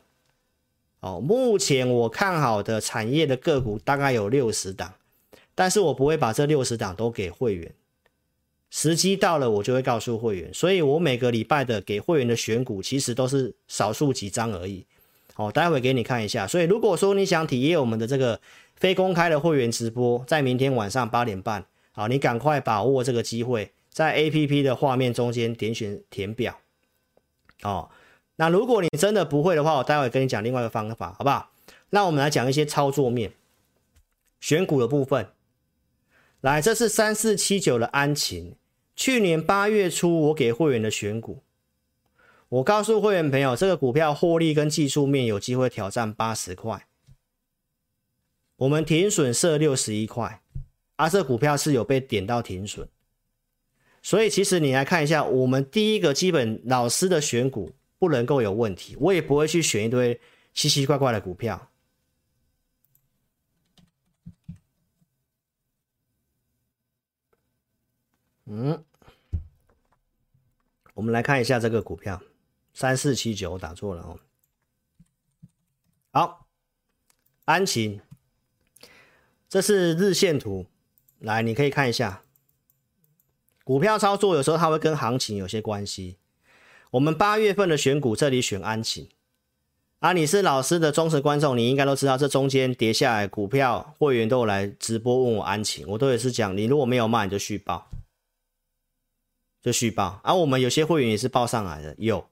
[1.02, 4.96] 哦，目前我看好的产业的个股大概有六十档，
[5.54, 7.76] 但是我不会把这六十档都给会员，
[8.76, 14.86] 时机到了我就会告诉会员，所以我每个礼拜的给会员的选股其实都是少数几张而已，
[15.34, 18.42] 好，待会给你看一下，所以如果说你想体验我们的这个。
[18.78, 26.60] 非公开的会员直播在明天晚上八点半，好，你赶快把握这个机会，在 APP 的画面中间点选填表，
[27.64, 27.90] 哦，
[28.36, 31.52] 那如果你真的不会的话，我待会跟你讲另外一个方法，好不好？
[31.92, 33.32] 那我们来讲一些操作面，
[34.42, 35.30] 选股的部分，
[36.42, 38.58] 来，这是三四七九的安勤，
[38.96, 41.44] 去年八月初我给会员的选股，
[42.48, 46.88] 我告诉会员朋友，这个股票获利跟技术面有机会挑战八十块。
[48.56, 50.42] 我们停损设六十一块，
[50.96, 52.88] 啊，这股票是有被点到停损，
[54.02, 60.18] 所以其实你来看一下，我们第一个基本老师的选股不能够有问题，我也不会去选一堆
[60.54, 61.70] 奇奇怪怪的股票。
[68.46, 68.84] 嗯，
[70.94, 72.22] 我们来看一下这个股票，
[72.74, 74.20] 三四七九打错了哦。
[76.12, 76.48] 好，
[77.46, 78.00] 安晴，
[79.50, 80.68] 这是日线图，
[81.20, 82.22] 来你可以看一下。
[83.64, 86.18] 股票操作有时候它会跟行情有些关系。
[86.92, 89.10] 我们八月份的选股，这里选安晴。
[90.00, 97.90] 啊，你是老师的忠实观众，你应该都知道，这中间跌下来股票，会员都有来直播问我安晴，我都也是讲，你如果没有卖，你就续报，
[99.66, 100.22] 就续报。
[100.24, 102.30] 而、啊、我们有些会员也是报上来的，有。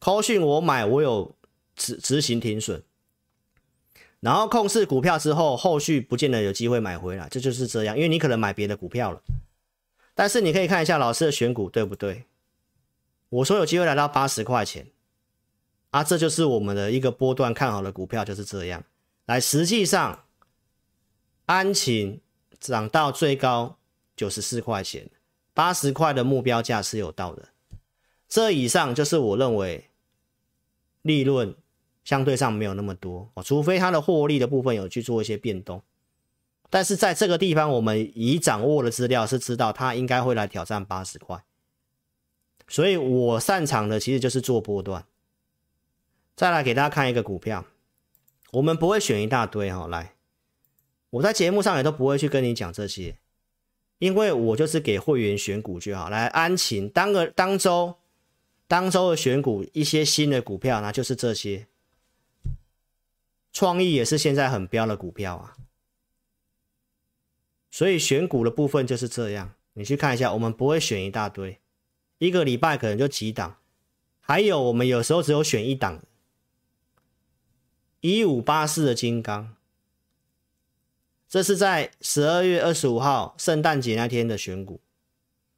[0.00, 1.36] 扣讯我买，我有
[1.76, 2.82] 执执行停损，
[4.18, 9.22] 然后控制股票之后，后续不见得有机会买回来，这就是这样，因为你可能买别的股票了。
[10.12, 12.24] 但是你可以看一下老师的选股对不对？
[13.28, 14.88] 我说有机会来到八十块钱，
[15.90, 18.82] 啊，这就是我们的一个波段看好的股票就是这样。
[19.26, 20.24] 来，实际上
[21.44, 22.20] 安勤
[22.58, 23.78] 涨到最高
[24.16, 25.08] 九十四块钱，
[25.56, 27.48] 八十块的目标价是有到的。
[28.28, 29.88] 这以上就是我认为
[31.00, 31.56] 利润
[32.04, 35.82] 相对上没有那么多哦，除非它的获利的部分有去做一些变动。
[36.68, 41.42] 但是在这个地方，我们已掌握的资料是知道它应该会来挑战八十块，
[42.68, 45.06] 所以我擅长的其实就是做波段。
[46.34, 47.64] 再来给大家看一个股票，
[48.50, 50.16] 我们不会选一大堆哈，来，
[51.08, 53.16] 我在节目上也都不会去跟你讲这些，
[53.98, 56.10] 因为我就是给会员选股就好。
[56.10, 57.96] 来，安晴当个当周
[58.68, 61.66] 当周的选股一些新的股票，那就是这些，
[63.52, 65.56] 创意也是现在很标的股票啊。
[67.70, 71.58] 所以选股的部分就是这样，你去看一下，我们不会选一大堆，
[72.18, 73.58] 一个礼拜可能就几档，
[74.20, 76.02] 还有我们有时候只有选一档，
[78.00, 79.55] 一五八四的金刚，
[81.28, 84.80] 这是在十二月二十五号圣诞节那天的选股，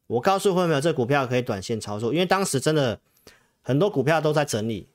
[0.06, 3.00] 我告诉会员朋友，这股票可以短线操作，因为当时真的
[3.60, 4.88] 很多股票都在整理，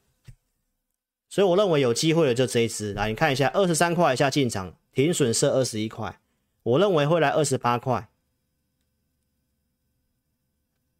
[1.29, 6.19] 所以我认为有机会的就这一只，来你看一下，二十三块以下进场，停损设二十一块。
[6.63, 8.09] 我认为会来二十八块。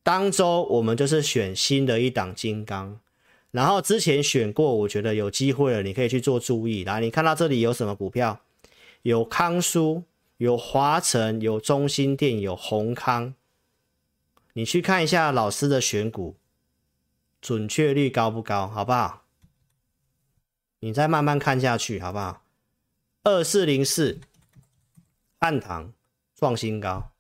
[0.04, 3.00] 当周我们就是选新的一档金刚，
[3.52, 6.84] 然后之前选过，我觉得有机会了，你可以去做注意。
[6.84, 8.42] 来，你看到这里有什么股票？
[9.04, 10.06] 有康舒，
[10.38, 13.36] 有华城，有中心店，有宏康。
[14.54, 16.38] 你去看一下老师的选股，
[17.42, 18.66] 准确率高不高？
[18.66, 19.26] 好不好？
[20.80, 22.44] 你再慢慢看下去，好不好？
[23.24, 24.22] 二四零四。
[25.38, 25.92] 汉唐
[26.40, 27.12] 创新高，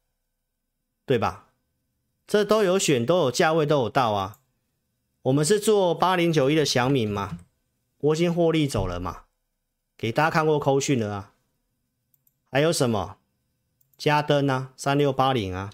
[1.05, 1.49] 对吧？
[2.25, 4.39] 这都有选，都有价位，都有到啊。
[5.23, 7.39] 我们是做八零九一的祥敏嘛，
[7.99, 9.23] 我已经获利走了嘛，
[9.97, 11.32] 给大家看过扣讯了啊。
[12.54, 13.18] 还有什么？
[13.97, 15.72] 嘉登啊，三六八零啊，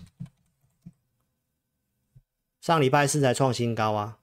[2.61, 4.17] 上礼拜四才创新高啊。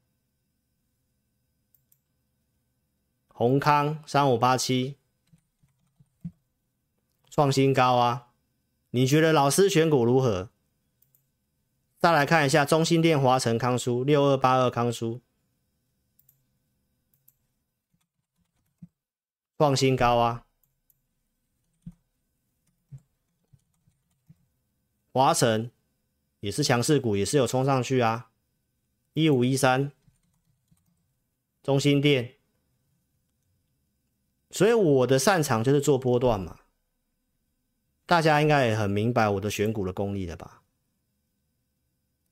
[3.29, 4.97] 宏康三五八七。
[7.29, 8.29] 创新高啊！
[8.89, 10.49] 你觉得老师选股如何？
[11.99, 15.21] 再来看一下中兴电、华城、康舒六二八二康舒
[19.59, 20.46] 创新高啊！
[25.17, 25.71] 华城
[26.41, 28.29] 也是强势股，也是有冲上去啊！
[29.15, 29.91] 一五一三
[31.63, 32.35] 中心店，
[34.51, 36.59] 所以我的擅长就是做波段嘛。
[38.05, 40.61] 大家应该也很明白我的选股的功力了吧？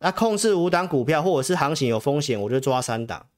[0.01, 3.31] 那控制五档股票，或者是行情有风险，我就抓三档，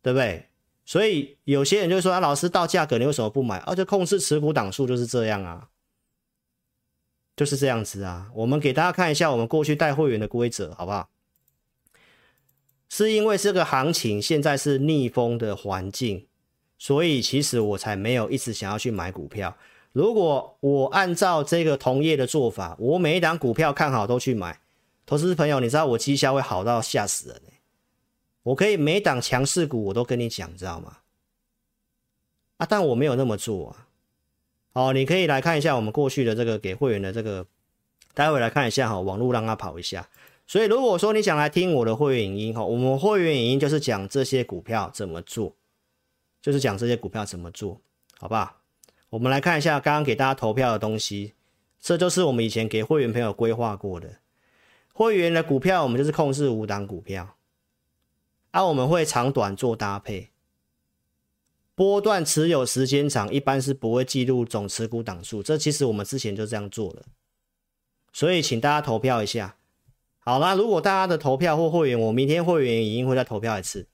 [0.00, 0.50] 对不对？
[0.84, 5.68] 所以有些人就说：“啊，老师到价格你为什么不买？”而且控制持股档数就是这样啊，
[7.36, 8.30] 就是这样子啊。
[8.34, 11.08] 我们给大家看一下我们过去带会员的规则，好不好？
[12.88, 16.26] 是因为这个行情现在是逆风的环境，
[16.78, 19.56] 所以其实我才没有一直想要去买股票。
[19.92, 24.60] 如果我按照这个同业的做法，我每一档股票看好都去买，
[25.04, 27.42] 投资朋友，你知道我绩效会好到吓死人。
[28.44, 30.98] 我可以每档强势股我都跟你讲，知道吗？
[32.58, 33.88] 啊，但我没有那么做啊。
[34.76, 37.46] 好，你可以来看一下我们过去的这个给会员的这个，
[38.12, 40.06] 待会来看一下哈，网络让它跑一下。
[40.46, 45.56] 所以如果说你想来听我的会员影音哈，我们会员影音就是讲这些股票怎么做，
[46.42, 47.80] 就是讲这些股票怎么做，
[48.18, 48.58] 好不好？
[49.08, 51.32] 我们来看一下刚刚给大家投票的东西，
[51.80, 54.16] 这就是我们以前给会员朋友规划过的。
[54.92, 57.36] 会员的股票，我们就是控制五档股票，
[58.50, 60.28] 啊，我们会长短做搭配，
[61.76, 65.42] 波段持有时间长，一般是不会记录总持股档数。
[65.42, 67.02] 这其实我们之前就这样做了，
[68.14, 69.56] 所以请大家投票一下。
[70.18, 73.86] 好，那如果大家的投票或会员，我明天会员已经会再投票一次。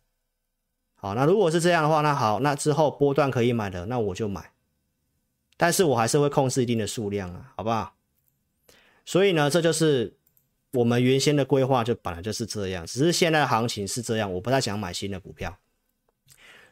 [0.95, 4.53] 好，那如果是这样的话，那好，那之后波段可以买的，那我就买。
[5.57, 7.97] 但是我还是会控制一定的数量啊，好不好？
[9.05, 10.17] 所以呢，这就是
[10.73, 12.87] 我们原先的规划，就本来就是这样。
[12.87, 15.59] 只是现在的行情是这样，我不太想买新的股票。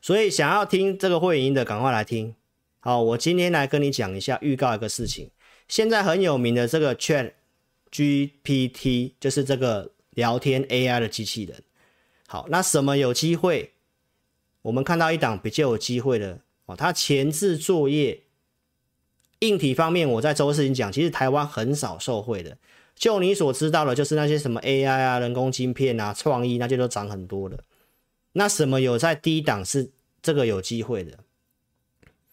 [0.01, 2.34] 所以想要听这个会员的，赶快来听。
[2.80, 5.30] 好，我今天来跟你讲一下，预告一个事情。
[5.68, 7.32] 现在很有名的这个 Chat
[7.92, 11.62] GPT，就是这个聊天 AI 的机器人。
[12.26, 13.72] 好，那什么有机会？
[14.62, 18.22] 我们看到一档比较有机会的哦，它前置作业。
[19.40, 22.59] 硬体方面，我在周四已经讲，其实台湾很少受惠的。
[22.94, 27.59] 就你所知道的，就是那些什么 AI 啊、人工晶片啊、创意那些都涨很多的。
[28.33, 29.91] 那什么有在低档是
[30.22, 31.18] 这个有机会的？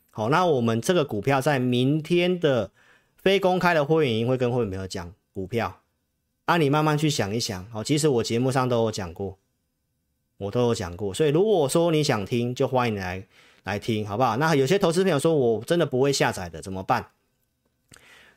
[0.10, 2.72] 好，那我们这个股票在明天的
[3.16, 5.82] 非公开的会员营会跟会员朋友讲股票，
[6.45, 7.66] 啊，你慢慢去想一想。
[7.70, 9.38] 好，其实我节目上都有讲过，
[10.38, 11.14] 我都有讲过。
[11.14, 13.28] 所以如果说你想听，就欢迎你来。
[13.64, 14.38] 来听好不好？
[14.38, 17.12] 那有些投资朋友说，我真的不会下载的，怎么办？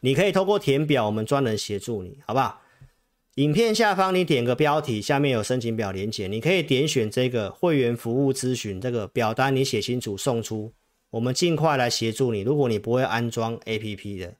[0.00, 2.59] 你可以透过填表，我们专人协助你，好不好？
[3.36, 10.72] 影片下方你点个标题，下面有申请表连接，你可以点选这个会员服务咨询这个表单，你写清楚送出，
[11.10, 12.40] 我们尽快来协助你。
[12.40, 14.34] 如果你不会安装 APP 的，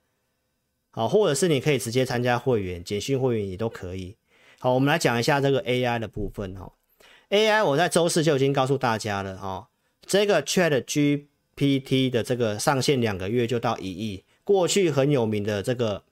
[0.90, 4.16] 好，或者是你可以直接参加会员，简讯会员也都可以。
[4.58, 6.72] 好，我们来讲一下这个 AI 的部分哈。
[7.30, 9.68] AI 我在周四就已经告诉大家了哈。
[10.04, 16.02] 这个 Chat GPT 的这个上线两个月就到一亿，过去很有名的这个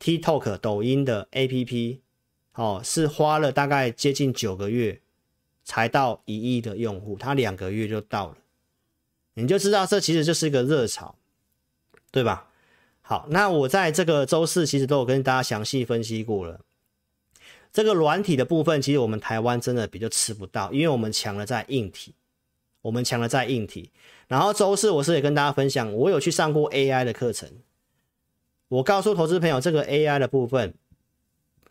[0.00, 1.98] TikTok 抖音的 APP，
[2.54, 5.00] 哦，是花了大概接近九个月
[5.62, 8.38] 才到一亿的用户，它两个月就到了，
[9.34, 11.14] 你就知道这其实就是一个热潮，
[12.10, 12.48] 对吧？
[13.02, 16.60] 好，那我在这个周四其实都有跟大家详细分析过了，
[17.72, 22.14] 这个软体的部分其实我们台湾真的比较吃不到，因为我们强了在硬体。
[22.82, 23.90] 我们强了在硬体，
[24.26, 27.46] 然后周四我是也跟大家分享，我有去上过 AI 的课程。
[28.70, 30.74] 我告诉投资朋友，这个 AI 的部分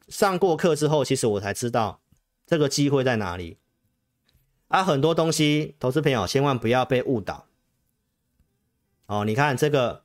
[0.10, 2.02] 上过课之后，其实我才知道
[2.45, 3.58] 这个机会在哪里。
[4.68, 7.47] 啊，很多东西，投资朋友千万不要被误导。
[9.06, 10.04] 哦，你看这个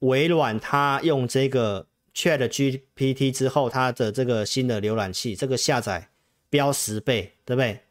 [0.00, 6.10] 微软，它用这个 ChatGPT 之后，它的这个新的浏览器，这个下载
[6.50, 7.82] 飙十倍，对不对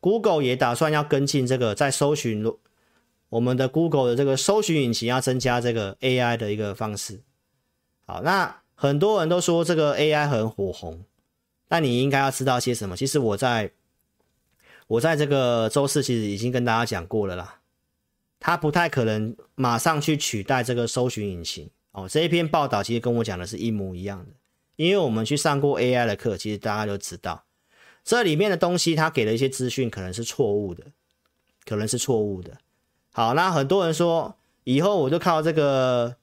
[0.00, 2.44] ？Google 也打算要跟进这个，在搜寻
[3.28, 7.22] 我们的 Google 的这个搜寻引擎要增加这个 AI 的一个方式。
[8.10, 11.04] 好，那很多人都说这个 AI 很火红，
[11.68, 12.96] 但你应该要知道些什么？
[12.96, 13.70] 其实我在
[14.88, 17.60] 我在这个周四其实已经跟大家讲过了啦，
[18.40, 21.70] 它不太可能马上去取代这个搜寻引擎。
[21.92, 24.32] 哦，这一篇报道其实跟我讲的是一模一样的，
[24.74, 27.44] 因为我们去上过 AI 的课，其实大家都知道。
[28.02, 30.86] 这里面的东西，他给了一些资讯，可能是错误的，
[31.64, 32.58] 可能是错误的。
[33.12, 34.34] 好，那很多人说，
[34.64, 36.16] 以后我就靠这个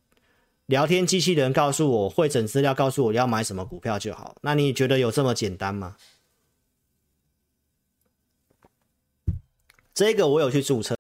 [0.68, 4.36] 聊天机器人告诉我，会整资料告诉我要买什么股票就好。
[4.42, 5.96] 那你觉得有这么简单吗？
[9.94, 10.96] 这个我有去注册，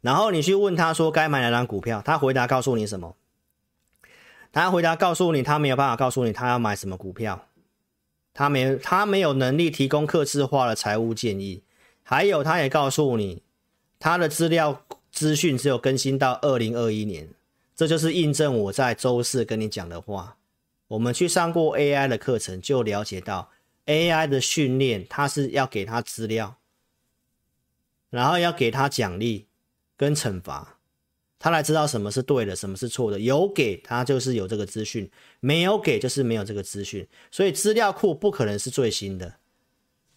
[0.00, 3.16] 然后你去问他说该买哪张股票，他回答告诉你什么？
[4.52, 7.46] 他回答告诉你，他没有办法告诉你他要买什么股票。
[8.34, 11.62] 他没，他没有能力提供客制化的财务建议，
[12.02, 13.42] 还有，他也告诉你，
[14.00, 17.28] 他的资料资讯只有更新到二零二一年，
[17.74, 20.36] 这就是印证我在周四跟你讲的话。
[20.88, 23.50] 我们去上过 AI 的课程，就了解到
[23.86, 26.58] AI 的训练，它是要给它资料，
[28.10, 29.46] 然后要给他奖励
[29.96, 30.78] 跟惩罚。
[31.38, 33.18] 他来知道什么是对的，什么是错的。
[33.18, 35.10] 有给他就是有这个资讯，
[35.40, 37.08] 没有给就是没有这个资讯。
[37.32, 39.36] 所以资料库不可能是最新的，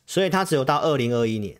[0.06, 1.60] 所以他只有到二零二一年。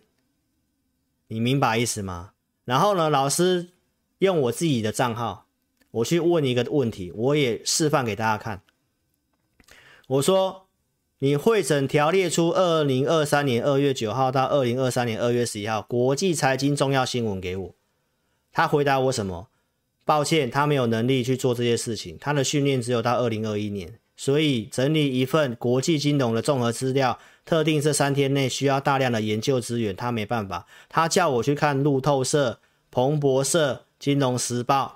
[1.28, 2.34] 你明白意思吗？
[2.64, 3.70] 然后呢，老师
[4.18, 5.45] 用我自己的账号，
[5.96, 8.60] 我去问一个问题，我也示范给大家看。
[10.08, 10.66] 我说，
[11.20, 17.74] 你会诊条列出二零二三年二月九号到二零二三年二月十一号国际财经重要新闻给我。
[18.52, 19.48] 他回答我什么？
[20.04, 22.18] 抱歉，他没有能力去做这些事情。
[22.20, 30.66] 他的训练只有到二零二一年，所以整理一份国际金融的综合资料，特定这三天内需要大量的研究资源，他没办法。
[30.90, 34.95] 他叫我去看路透社、彭博社、金融时报，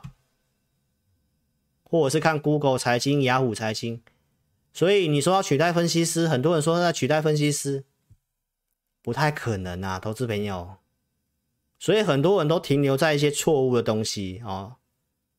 [1.91, 4.01] 或者是看 Google 财经、雅虎财经。
[4.73, 7.85] 所以你说要取代分析师，很多人说那取代分析师，
[9.03, 10.77] 不太可能啊，投资朋友。
[11.79, 14.77] 所以很多人都停留在一些错误的东西哦。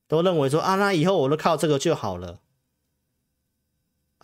[0.07, 2.41] 都认为说啊，那以后我都靠这个就好了，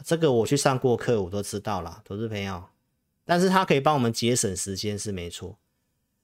[0.04, 2.66] 这个我去上过课，我都知道了，投资朋友。
[3.24, 5.58] 但是它可以帮我们节省时间是没错。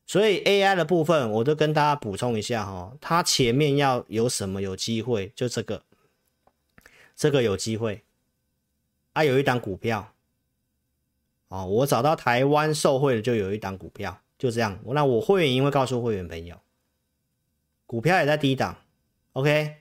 [0.05, 5.83] 所以 AI 的部分，我都跟大家补充一下哈，它前面要有什么有机会，就这个，
[7.15, 8.03] 这个有机会。
[9.13, 10.15] 啊，有一档股票，
[11.49, 14.79] 哦，我找到台湾受惠的就有一档股票，就这样。
[14.87, 16.59] 那我会员因为告诉会员朋友，
[17.85, 18.75] 股票也在低档
[19.33, 19.75] ，OK。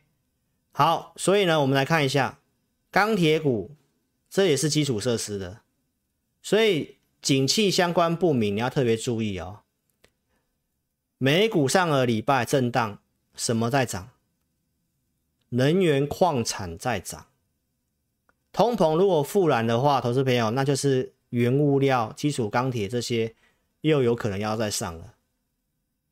[0.72, 2.40] 好，所以呢，我们来看一下
[2.90, 3.74] 钢铁股，
[4.28, 5.62] 这也是基础设施的，
[6.42, 9.60] 所以景气相关不明，你要特别注意哦。
[11.16, 12.98] 美股上个礼拜震荡，
[13.34, 14.10] 什么在涨？
[15.54, 17.26] 能源矿产在涨。
[18.52, 23.34] 通膨如果复燃的话，投资朋友，那就是原物料、基础钢铁这些
[23.82, 25.14] 又有可能要再上了。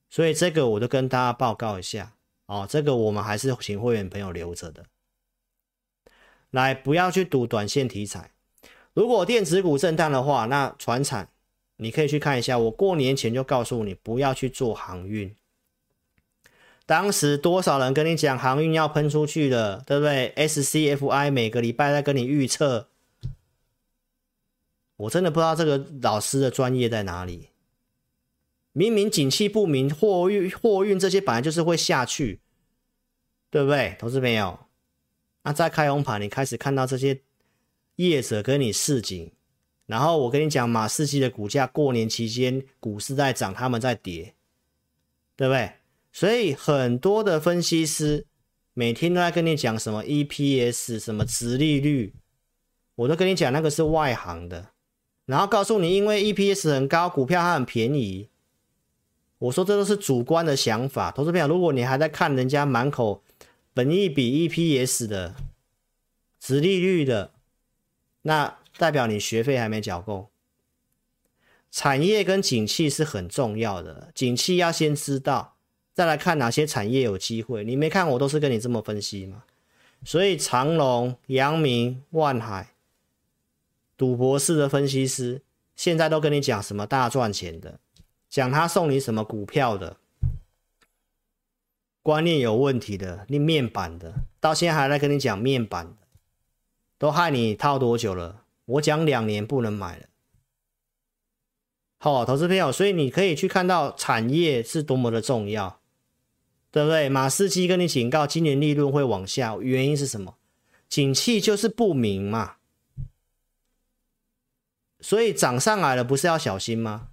[0.08, 2.14] 所以这个我都跟大家报告一下
[2.46, 2.66] 哦。
[2.68, 4.84] 这个我们还是请会员朋友留着的。
[6.50, 8.32] 来，不要去赌短线题材。
[8.92, 11.28] 如果电子股震荡的话，那船产。
[11.82, 15.34] 你可以去看一下，我过年前就告诉你不要去做航运。
[16.90, 22.88] 当时多少人跟你讲航运要喷出去了，对不对？SCFI 每个礼拜在跟你预测，
[24.96, 27.50] 我真的不知道这个老师的专业在哪里。
[28.72, 32.40] 明明景气不明，货运货运这些本来就是会下去，
[33.50, 33.94] 对不对？
[33.96, 34.58] 投资朋友，
[35.44, 37.20] 那在开红盘，你开始看到这些
[37.94, 39.30] 业者跟你示警。
[39.86, 44.34] 然后我跟你讲，马士基的股价过年期间股市在涨，他们在跌，
[45.36, 45.74] 对不对？
[46.12, 48.26] 所以很多的分析师
[48.74, 52.14] 每天都在跟你讲什么 EPS、什么殖利率，
[52.94, 54.70] 我都跟你讲那个是外行的，
[55.26, 58.28] 然后告诉你，因为 EPS 很高，股票它很便宜。
[59.38, 63.22] 我说这都是主观的想法，投资朋友，如果你还在看人家满口
[63.72, 65.34] 本益比 EPS 的
[66.38, 67.32] 殖利率的，
[68.22, 68.56] 那。
[68.78, 70.30] 代表你学费还没缴够，
[71.70, 75.58] 产业跟景气是很重要的，景气要先知道，
[76.00, 77.62] 再来看哪些产业有机会。
[77.62, 79.44] 你没看我都是跟你这么分析吗，
[80.02, 82.70] 所以长隆、阳明、万海、
[83.98, 85.42] 赌博式的分析师，
[85.76, 87.78] 现在都跟你讲什么大赚钱的，
[88.30, 89.98] 讲他送你什么股票的，
[92.02, 95.96] 观念有问题的，你面板的，到现在还在跟你讲面板的，
[96.96, 98.44] 都害你套多久了？
[98.64, 100.06] 我讲两年不能买了，
[101.98, 105.79] 好，投资朋友，所以你可以去看到产业是多么的重要，
[106.70, 107.08] 对不对？
[107.08, 110.36] 马士基跟你警告，今年利润会往下，原因是什么？
[110.88, 112.56] 景气就是不明嘛，
[115.00, 117.10] 所以涨上来了，不是要小心吗？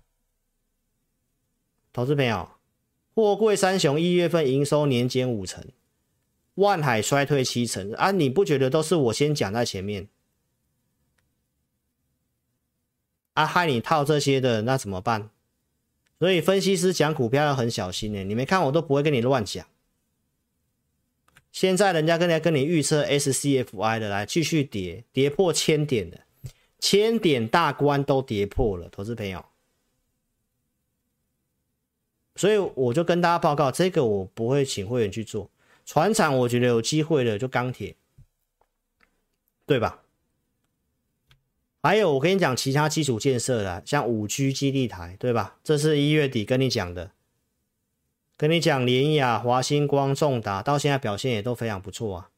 [1.93, 2.51] 投资朋友，
[3.16, 5.66] 货柜三雄一月份营收年减五成，
[6.55, 10.08] 万海衰退七成啊，你不觉得都是我先讲在前面？
[13.34, 15.30] 啊，害你套这些的，那怎么办？
[16.20, 18.24] 所以分析师讲股票要很小心呢。
[18.24, 19.65] 你没看我都不会跟你乱讲。
[21.51, 26.22] 现在人家跟人家跟你预测 SCFI 的来继续跌，跌破千点的，
[26.80, 29.43] 千点大关都跌破了，投资朋友。
[32.36, 35.49] 所以我就跟大家报告，这个我不会请会员去做。
[35.86, 37.95] 船厂我觉得有机会的就钢铁，
[39.65, 40.03] 对吧？
[41.88, 45.58] 还有，我跟你讲其他基础建设的，像五 G 基地台，对吧？
[45.64, 47.12] 这是一月底跟你讲的，
[48.36, 52.30] 跟你讲联亚、华星光、重达，到现在表现也都非常不错啊。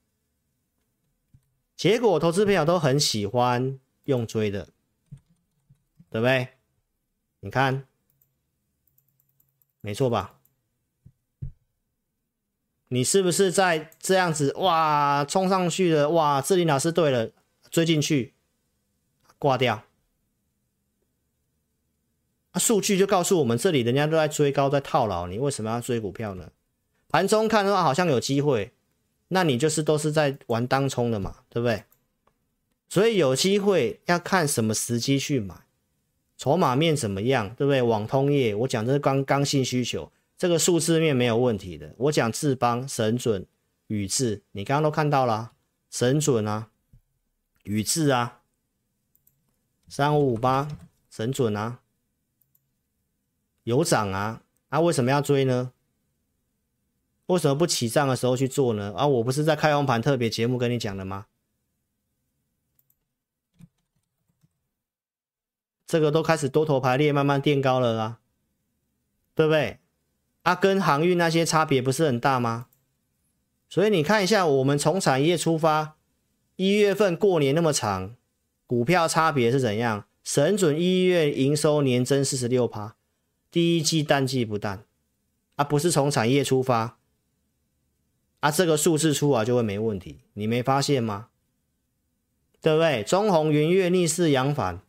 [1.76, 4.70] 结果投资朋友都很喜欢用追的，
[6.12, 6.50] 对不对？
[7.40, 7.88] 你看，
[9.82, 10.36] 没错吧？
[12.90, 16.12] 你是不是在这样子哇冲上去的？
[16.12, 17.32] 哇，志林老师对了，
[17.72, 18.36] 追进去。
[19.40, 19.86] 挂掉，
[22.52, 26.52] 啊，数据就告诉我们，这里人家都在追高，在套牢，你为什么要追股票呢？
[27.08, 28.74] 盘中看的话，好像有机会，
[29.30, 31.86] 那你就是都是在玩当冲的嘛，对不对？
[32.90, 35.56] 所以有机会要看什么时机去买，
[36.38, 37.82] 筹码面怎么样，对不对？
[37.82, 41.96] 网通业，我讲的是刚刚性需求，这个数字面没有问题的。
[41.98, 43.46] 我讲智邦、神准、
[43.88, 45.54] 宇智，你刚刚都看到了，
[45.90, 46.68] 神准啊，
[47.64, 48.39] 宇智啊。
[49.90, 50.68] 三五五八，
[51.10, 51.80] 神准啊，
[53.64, 55.74] 有涨啊，啊，为什么要追呢？
[57.26, 58.94] 为什么不起涨的时候去做呢？
[58.96, 61.26] 啊，我不是在开红盘特别节目跟你讲的吗？
[65.88, 68.20] 这个都开始多头排列，慢慢垫高了啊，
[69.34, 69.80] 对不对？
[70.44, 72.68] 啊，跟航运那些差别不是很大吗？
[73.68, 75.96] 所以你看一下，我们从产业出发，
[76.58, 78.16] 一月份过年那么长。
[78.70, 80.06] 股票差别是怎样？
[80.24, 82.96] 神准一月营收年增四十六趴，
[83.50, 84.86] 第一季淡季不淡，
[85.56, 87.00] 啊，不是从产业出发，
[88.42, 91.30] 啊，这个数字出来就会没问题，你没发现吗？
[92.62, 93.02] 对不对？
[93.02, 94.82] 中宏云月逆势扬反，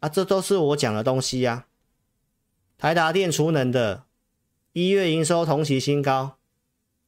[0.00, 1.64] 啊，这都是我讲的东西呀、啊。
[2.76, 4.04] 台达电储能的
[4.74, 6.36] 一月营收同期新高，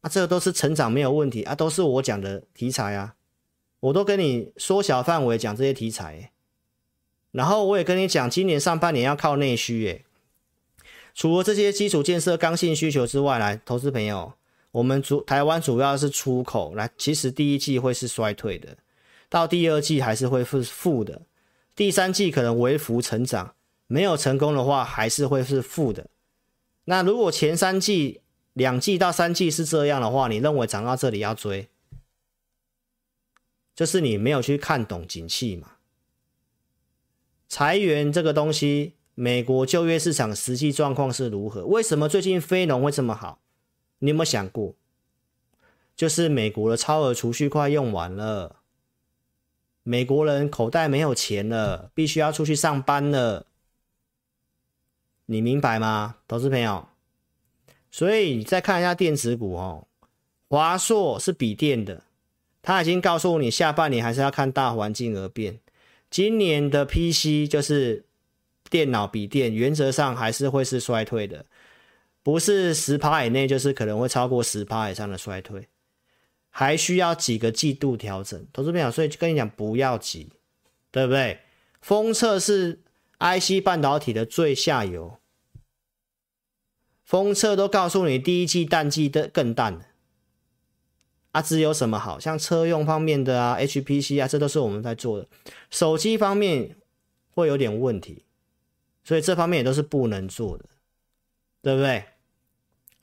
[0.01, 3.17] 啊，这都是成长没有问题啊，都是我讲的题材啊，
[3.81, 6.31] 我都跟你缩小范围讲这些题材，
[7.33, 10.05] 然后我也跟你讲，今年上半年要靠内需，诶，
[11.15, 14.35] 除了这些基础建设刚性需求之外，来，投资朋友，
[14.73, 18.77] 我们主台湾主要是出口，来，其实第一季会是衰退的。
[19.29, 21.23] 到第二季还是会是负的，
[21.75, 23.55] 第三季可能微幅成长，
[23.87, 26.07] 没有成功的话还是会是负的。
[26.85, 28.21] 那如果前三季、
[28.53, 31.69] 两季到三季是这样的话，你认为涨到这里要追，
[33.81, 35.77] 就是你没有去看懂景气嘛？
[37.49, 41.65] 裁员这个东西，美国就业市场实际状况是如何？
[41.65, 43.41] 为什么最近非农会这么好？
[44.01, 44.75] 你有没有想过？
[45.97, 48.57] 就是美国的超额储蓄快用完了。
[49.83, 53.47] 美国人口袋没有钱了，必须要出去上班了，
[55.25, 56.87] 你明白吗，投资朋友？
[57.91, 59.87] 所以你再看一下电子股哦，
[60.51, 62.03] 华硕是笔电的，
[62.63, 65.61] 他已经告诉你下半年还是要看大环境而变。
[66.11, 68.05] 今年的 PC 就是
[68.69, 71.47] 电脑笔电，原则上还是会是衰退的，
[72.23, 75.69] 不是十趴以内，就是可能会超过十趴以上的衰退。
[76.53, 80.33] 还需要几个季度调整，投资朋友，所以跟你讲不要急，
[80.91, 81.39] 对不对？
[81.81, 82.81] 封测是
[83.21, 85.19] IC 半导体的最下游，
[87.05, 89.87] 封测都告诉你第一季淡季的更淡了
[91.33, 95.29] 啊，只有什么好像车用方面的啊，HPC 啊，这都是我们在做的。
[95.71, 96.77] 手机方面
[97.31, 98.25] 会有点问题，
[99.05, 100.65] 所以这方面也都是不能做的，
[101.63, 102.05] 对不对？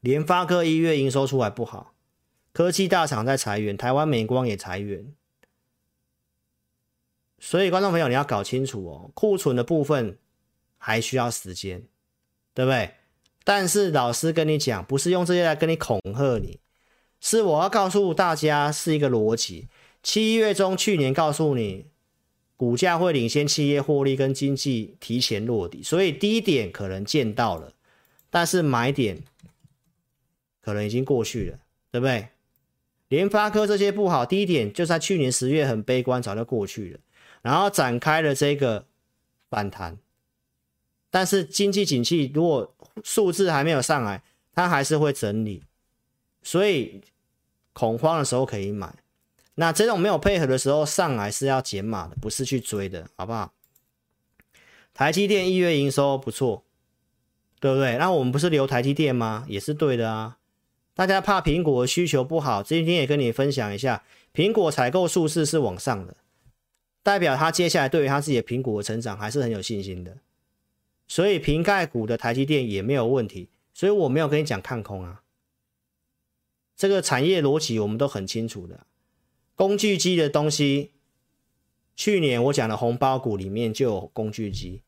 [0.02, 1.94] 联发科一月营收出来不好。
[2.52, 5.14] 科技大厂在裁员，台湾美光也裁员，
[7.40, 10.18] 所以观众朋友你要搞清楚哦，库存的部分
[10.78, 11.84] 还需要时间，
[12.54, 12.96] 对不对？
[13.44, 16.60] 但是老师跟你讲，不是用这些来跟你恐吓你，
[17.20, 19.68] 是我要告诉大家是一个逻辑。
[20.04, 21.88] 七月中去年告诉你，
[22.56, 27.74] 股价会领先企业获利跟经济提前落地，所以低点可能见到了，
[28.30, 29.24] 但是买点
[30.62, 31.60] 可能已经过去了，
[31.92, 32.30] 对不对？
[33.10, 37.00] 联发科这些不好，低点就在去年十月很悲观，早就过去了，
[37.42, 38.86] 然后展开了这个
[39.50, 39.98] 反弹，
[41.10, 44.24] 但是经济景气如果数字还没有上来，
[44.54, 45.64] 它还是会整理，
[46.48, 47.02] 所以
[47.74, 48.96] 恐慌的时候可以买，
[49.56, 53.52] 那这种没有配合的时候上来是要减码的，不是去追的，好不好？
[54.94, 56.64] 台积电一月营收不错，
[57.60, 57.98] 对不对？
[57.98, 59.44] 那我们不是留台积电吗？
[59.50, 60.38] 也是对的啊。
[60.94, 66.16] 大家怕苹果需求不好，今天也跟你分享一下，苹果采购数字是往上的，
[67.04, 70.16] 代表他接下来对于他自己的苹果的成长还是很有信心的。
[71.10, 75.24] 所以苹概股的台积电也没有问题，所以我没有跟你讲看空啊。
[76.78, 78.86] 这个产业逻辑我们都很清楚的，
[79.56, 80.92] 工具机的东西，
[81.96, 84.84] 去年我讲的红包股里面就有工具机，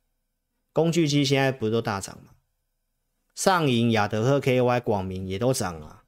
[0.72, 2.36] 工具机现在不是都大涨吗？
[3.34, 6.04] 上银、亚德赫、KY、广明也都涨了。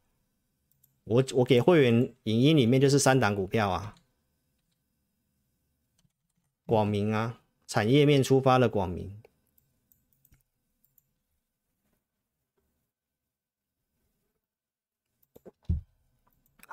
[1.05, 3.95] 我我给会员影音里面就是三档股票啊，
[6.65, 9.20] 广明啊，产业面出发的广明。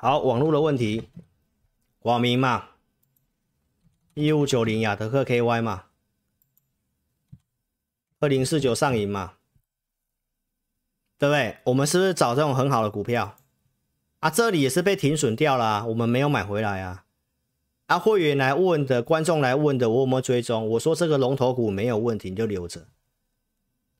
[0.01, 1.09] 好，网络的问题，
[1.99, 2.69] 广明嘛，
[4.13, 5.87] 一五九零亚德克 KY 嘛，
[8.21, 9.33] 二零四九上银嘛。
[11.17, 11.57] 对不对？
[11.65, 13.35] 我们是不是找这种很好的股票
[14.21, 14.29] 啊？
[14.29, 17.03] 这里也是被停损掉了，我们没有买回来啊。
[17.87, 20.65] 啊，会员来问的，观众来问的，我有没有追踪？
[20.69, 22.87] 我说这个龙头股没有问题，你就留着，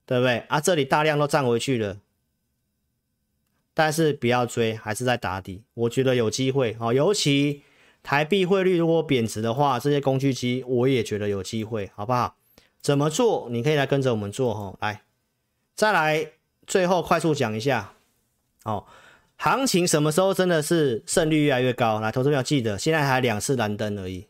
[0.05, 0.37] 对不对？
[0.47, 1.97] 啊，这里大量都涨回去了，
[3.73, 5.63] 但是不要追，还是在打底。
[5.73, 7.63] 我觉得有机会哦，尤其
[8.01, 12.35] 台币汇率如果贬值的话，这些工具机我也觉得有机会，好不好？
[12.81, 13.47] 怎么做？
[13.51, 14.77] 你可以来跟着我们做哈。
[14.81, 15.01] 来，
[15.75, 16.31] 再来。
[16.67, 17.95] 最后快速讲一下，
[18.63, 18.85] 哦，
[19.37, 21.99] 行情什么时候真的是胜率越来越高？
[21.99, 24.27] 来，投资朋友记得，现在还两次蓝灯而已。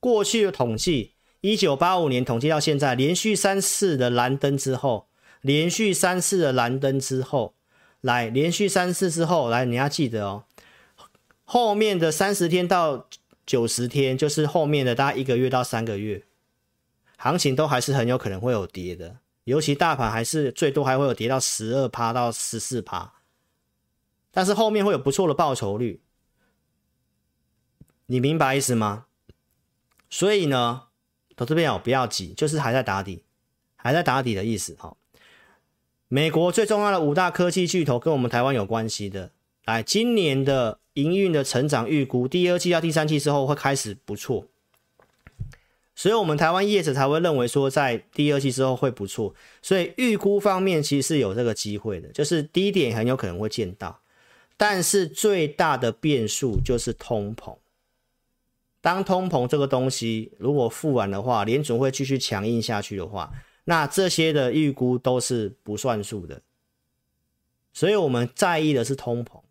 [0.00, 1.12] 过去的统计，
[1.42, 5.08] 一九八五年统计到现在，连续三次的蓝灯之后，
[5.42, 7.54] 连续三次的蓝灯之后，
[8.00, 10.44] 来，连续三次之后，来，你要记得哦，
[11.44, 13.06] 后面的三十天到
[13.44, 16.24] 九十天，就是后面的大概一个月到三个月，
[17.18, 23.12] 行情都还是很有可能会有跌的，尤其大盘还是最多还会有跌到十二趴到十四趴，
[24.30, 26.00] 但是后面会有不错的报酬率，
[28.06, 29.06] 你明白意思吗？
[30.08, 30.84] 所以呢，
[31.36, 33.24] 投资朋友不要急，就是还在打底，
[33.76, 34.96] 还在打底的意思哈。
[36.12, 39.30] 美国最重要的五大科技巨头跟我们台湾有关系的，
[39.64, 44.44] 来，今年的营运的成长预估，第二季到第三季之后会开始不错，
[45.94, 49.32] 所以我们台湾业者才会认为说在第二季之后会不错，
[49.62, 54.00] 所以预估方面其实是有这个机会的，就是低点很有可能会见到，
[54.56, 57.56] 但是最大的变数就是通膨，
[58.80, 63.30] 当通膨这个东西如果付完的话，联准会继续强硬下去的话。
[63.64, 66.42] 那这些的预估都是不算数的，
[67.72, 69.42] 所以我们在意的是通膨，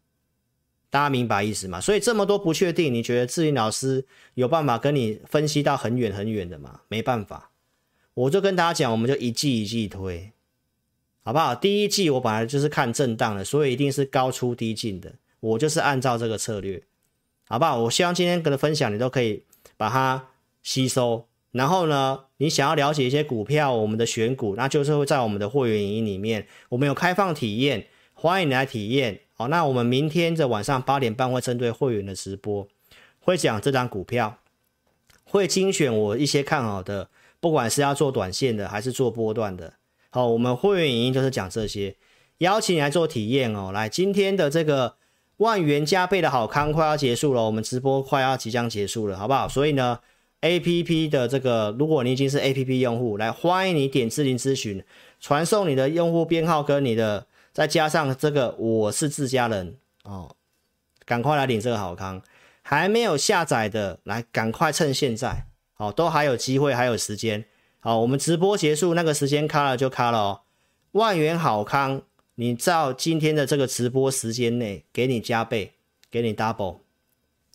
[0.90, 1.80] 大家明白意思吗？
[1.80, 6.82] 所以这么多不确定，你觉得志霖老师有办法跟你分析到很远很远的吗？
[6.88, 7.52] 没办法，
[8.16, 10.34] 我就跟大家讲，我们就一季一季推，
[11.22, 11.54] 好不好？
[11.56, 16.84] 第一季我本来就是看震荡的，所以一定是高出低进的，我就是按照这个策略，
[17.48, 17.84] 好不好？
[17.84, 19.46] 我希望今天跟的分享你都可以
[19.78, 20.28] 把它
[20.64, 21.29] 吸收。
[21.52, 29.22] 然后呢，你想要了解一些股票，我们的选股，那就是会在我们的会员营里面，我们有开放体验，欢迎你来体验。
[29.34, 32.68] 好，那我们明天的晚上八点半会针对会员的直播，
[33.20, 34.38] 会讲这张股票，
[35.24, 37.10] 会精选我一些看好的，
[37.40, 39.74] 不管是要做短线的还是做波段的。
[40.12, 41.96] 好，我们会员营就是讲这些，
[42.38, 43.72] 邀请你来做体验哦。
[43.74, 44.98] 来，今天的这个
[45.38, 49.50] 万元加倍的好康快要结束了，我们直播快要即将结束了，好不好？
[49.50, 50.00] 所以呢。
[50.42, 54.84] A P P 的这个，如果你已经是 A P P 用户，来欢迎你点智霖咨询，
[55.20, 60.36] 传送你的用户编号跟你的，再加上这个我是自家人哦，
[61.06, 62.22] 赶快来领这个好康。
[62.62, 65.48] 还没有下载的，来赶快趁现在，
[65.78, 67.44] 哦，都还有机会，还有时间。
[67.80, 70.42] 好、哦，我们直播结束那个时间卡了就卡了哦。
[70.92, 72.02] 万元好康，
[72.36, 75.74] 你照今天的这个直播时间内给你加倍，
[76.10, 76.78] 给你 double，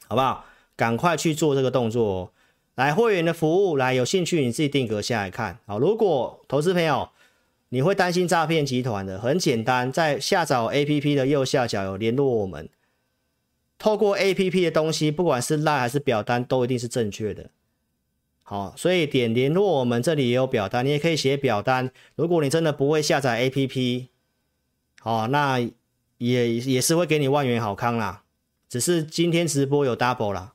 [0.07, 0.45] 好不好？
[0.77, 2.31] 赶快去做这个动作哦。
[2.75, 5.59] 来会员的服务，来有兴趣你自己定格下来看。
[5.67, 7.11] 好，如果投资朋友
[7.69, 12.69] 你会担心诈骗集团的，很简单，在下载 APP 的右下角有联络我们。
[13.79, 17.51] 透过 APP 的东西，不管是 LINE 还是表单，都一定是正确的。
[18.43, 21.91] 好，所以点联络我们，这里也有表单，你也可以写表单。
[22.15, 24.09] 如果你真的不会下载 APP，
[25.01, 25.61] 好，那
[26.19, 28.23] 也也是会给你万元好康啦。
[28.69, 30.55] 只是今天直播有 double 啦。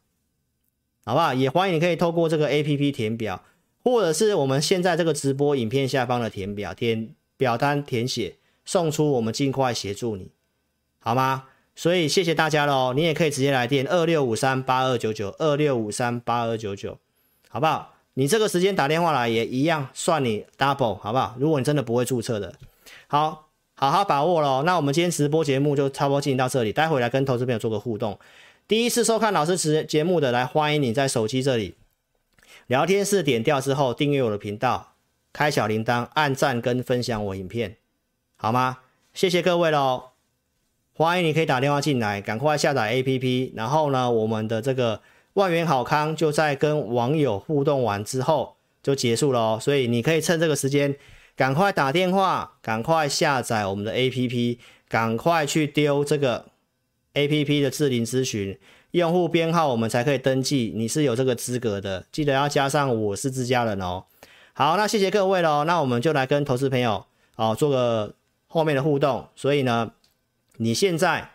[1.05, 1.33] 好不好？
[1.33, 3.43] 也欢迎你可以透过这个 APP 填表，
[3.83, 8.35] 或者是我们现在这个直播影片下方的填表，填表单填写
[8.65, 10.29] 送出，我们尽快协助你，
[10.99, 11.45] 好吗？
[11.75, 16.97] 所以谢谢大家喽，你也可以直接来电二六五三八二九九二六五三八二九九，
[17.47, 17.95] 好不好？
[18.15, 21.35] 你这个时间打电话来也一样算你 double，好不好？
[21.39, 22.53] 如果你真的不会注册的，
[23.07, 24.63] 好，好好把握喽。
[24.63, 28.19] 那我们今天直播节目就差不多进行到这里，待会来跟投资朋友做个互动。
[28.69, 31.73] 第一次收看老师节节目的，来欢迎你在手机这里
[32.67, 34.93] 聊天室点掉之后订阅我的频道，
[35.33, 37.77] 开小铃铛，按赞跟分享我影片，
[38.37, 38.81] 好吗？
[39.11, 40.09] 谢谢各位喽！
[40.93, 45.01] 欢迎你可以打电话进来，赶快下载 APP，然后呢，我们的这个
[45.33, 50.95] 万元好康就在跟网友互动完之后就结束了哦，所以你可以趁这个时间
[51.35, 56.45] 赶快打电话，赶快下载我们的 APP，赶快去丢这个。
[57.13, 58.57] A P P 的智霖咨询
[58.91, 64.05] 用户编号，我们才可以登记，你是有这个资格的，记得要加上我是自家人哦。
[64.53, 67.05] 好，那谢谢各位喽，那我们就来跟投资朋友
[67.35, 68.15] 哦做个
[68.47, 69.29] 后面的互动。
[69.35, 69.91] 所以呢，
[70.57, 71.31] 你现在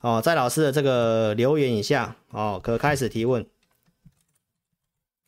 [0.00, 3.46] 哦在老师的这个留言以下哦，可开始提问。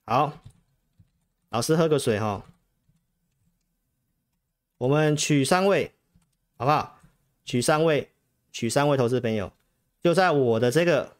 [0.05, 0.39] 好，
[1.51, 2.43] 老师喝个水哈、哦。
[4.79, 5.93] 我们取三位，
[6.57, 7.01] 好不好？
[7.45, 8.11] 取三位，
[8.53, 9.53] 取三位投资朋友。
[10.09, 11.15] 就在我的这个，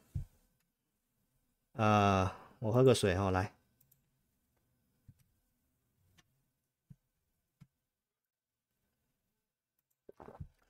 [1.73, 3.53] 呃，我喝个水哦，来，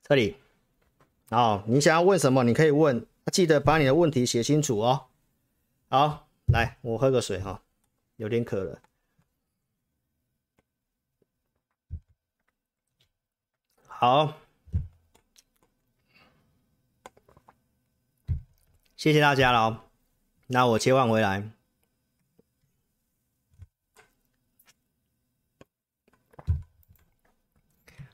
[0.03, 0.37] 这里，
[1.31, 5.07] 好，你想要问什么，你可以问，记得把你的问题写清楚哦。
[5.89, 7.63] 好，来，我喝个水哈，
[8.17, 8.83] 有点渴了。
[13.87, 14.48] 好。
[18.99, 19.85] 谢谢大家了，
[20.49, 21.53] 那我切换回来。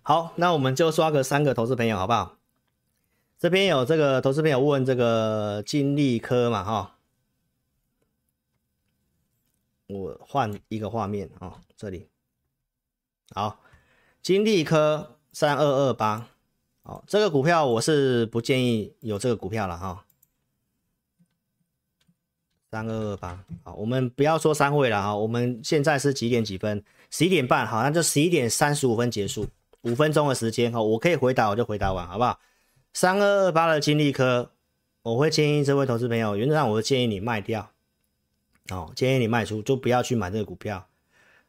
[0.02, 2.36] 好，那我们就刷个三个投资朋友，好不好？
[3.38, 6.98] 这边有这个投资朋友问这个金利科嘛，哈，
[9.86, 12.10] 我换一个画面啊、哦，这里
[13.30, 13.58] 好，
[14.20, 16.28] 金利科三二二八，
[16.82, 20.03] 好，这个股票我是不建议有这个股票了哈。
[22.74, 26.82] 三二二八，好，我们不要说三位了哈，我们现在是几点几分？
[27.08, 29.46] 十一点半，好，那就十一点三十五分结束，
[29.82, 32.40] 五分钟的时间哈，我可以回答我就回答完，好不好？
[32.92, 34.50] 三二二八的金利科，
[35.02, 37.70] 我会建议这位投资朋友，原则上我会建议你卖掉。
[38.70, 40.84] 哦，建议你卖出，就不要去买这个股票，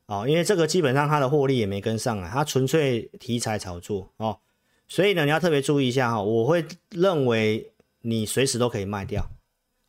[0.06, 4.38] 哦，因为这个基本上它的获利也没跟上来，它纯粹题材炒作哦，
[4.88, 7.72] 所以呢，你要特别注意一下哈，我会认为
[8.02, 9.28] 你随时都可以卖掉，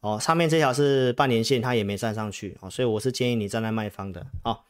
[0.01, 4.61] 哦，上面这条是半年线，它也没站上去，哦，所以我是建议你站在卖方的，哦，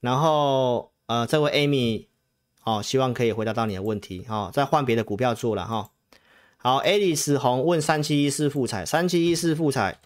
[0.00, 2.06] 然后呃，这位 Amy，
[2.64, 5.90] 哦，希望可以回答到你的问题，哦，再换别的股票做了哈，
[6.56, 9.98] 好，Alice 红问三七一四复采，三七一四复采。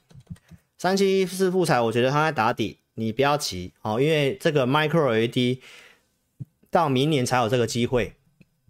[0.79, 5.61] 三七一四复采，我觉得它在打底，你不要急哦，因为这个 Micro LED
[6.73, 8.17] 到明年才有这个机会，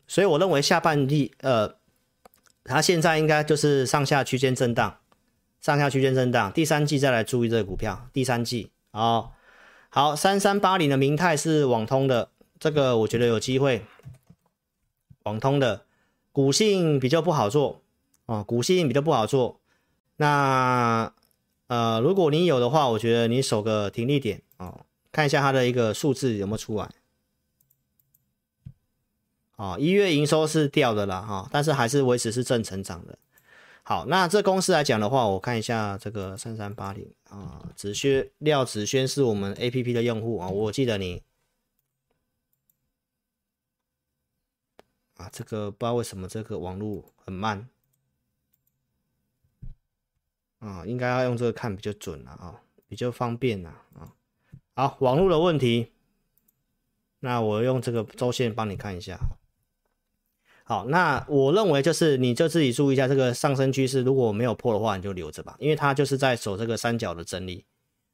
[0.06, 1.76] 所以我认为下半季，呃，
[2.64, 4.98] 它现在应该就是上下区间震荡，
[5.62, 9.30] 上下区间震荡，第三季再来注意这个股票，第三季哦，
[9.88, 12.28] 好，三三八零的明泰是网通的，
[12.60, 13.86] 这个我觉得有机会，
[15.22, 15.86] 网通的
[16.32, 17.80] 股性比较不好做
[18.26, 19.58] 哦，股性比较不好做，
[20.16, 21.14] 那。
[21.68, 26.90] 呃，如果你有的话，我觉得你守个停利点哦，看一下它的一个数字有没有出来。
[29.56, 33.16] 哦，一月营收是掉的啦哈、哦，但是还是维持是正成长的。
[33.84, 41.22] 好，那这公司来讲的话，我看一下这个三三八零啊，子轩廖子轩是我们 APP 的用户啊、我记得你
[45.16, 47.68] 啊，这个不知道为什么这个网络很慢。
[50.60, 54.14] 啊，应该要用这个看比较准了啊，比较方便了啊。
[54.76, 55.90] 好，网络的问题，
[57.18, 59.18] 那我用这个周线帮你看一下。
[60.72, 67.66] 好，那我认为就是你就自己注意一下这个上升趋势，如果没有破的话，你就留着吧，因为它就是在走这个三角的整理。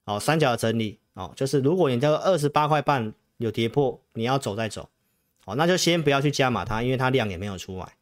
[0.07, 4.89] 哦，三角的整理哦，就是如果你这个二十八块半有跌破，你要走再走。
[5.45, 7.93] 哦，那就先不要去加码它，因为它量也没有出来。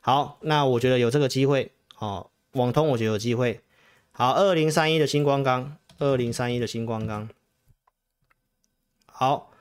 [0.00, 3.60] 好，那我觉得有这个机会哦，网通我觉得有机会。
[4.10, 7.28] 好，二零三一的新光钢，二零三一的新光钢。
[9.06, 9.52] 好，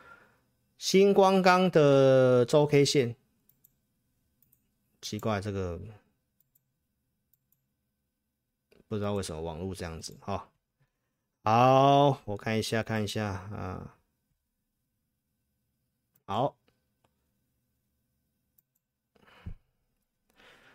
[0.79, 3.15] 新光钢的周 K 线，
[5.01, 5.79] 奇怪，这个
[8.87, 10.17] 不知道为什么网络这样子。
[10.21, 10.51] 好，
[11.43, 13.97] 好，我看一下，看一下啊。
[16.25, 16.55] 好。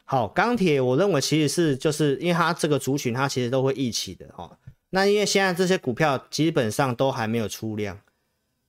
[0.09, 4.57] 好，钢铁我认为其实是就是因为它这个族群它其实都会一起的哦。
[4.91, 8.01] 那因为现在这些股票基本上都还没有出量，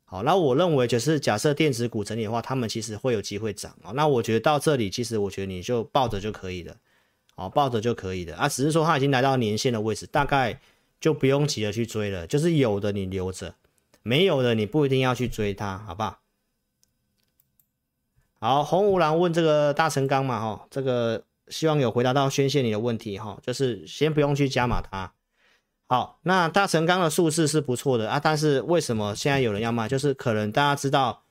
[0.09, 3.91] 好，那我认为就是假设电子股整理的话，他们其实会有机会涨哦。
[3.93, 6.77] 那我觉得到这里其实我觉得你就抱着就可以了，
[7.35, 8.47] 哦，抱着就可以了啊。
[8.47, 10.61] 只是说它已经来到年线的位置，大概
[11.01, 13.55] 就不用急着去追了，就是有的你留着，
[14.01, 16.19] 没有的你不一定要去追它，好不好？
[18.39, 25.11] 好，红五郎问这个大成钢嘛，哈，这个希望有回答到宣泄你的问题，哈，就是先不用去加码它。
[25.89, 29.87] 好，那大成钢的数字是不错的啊，但是为什么现在有人要卖？
[29.87, 31.23] 就是可能大家知道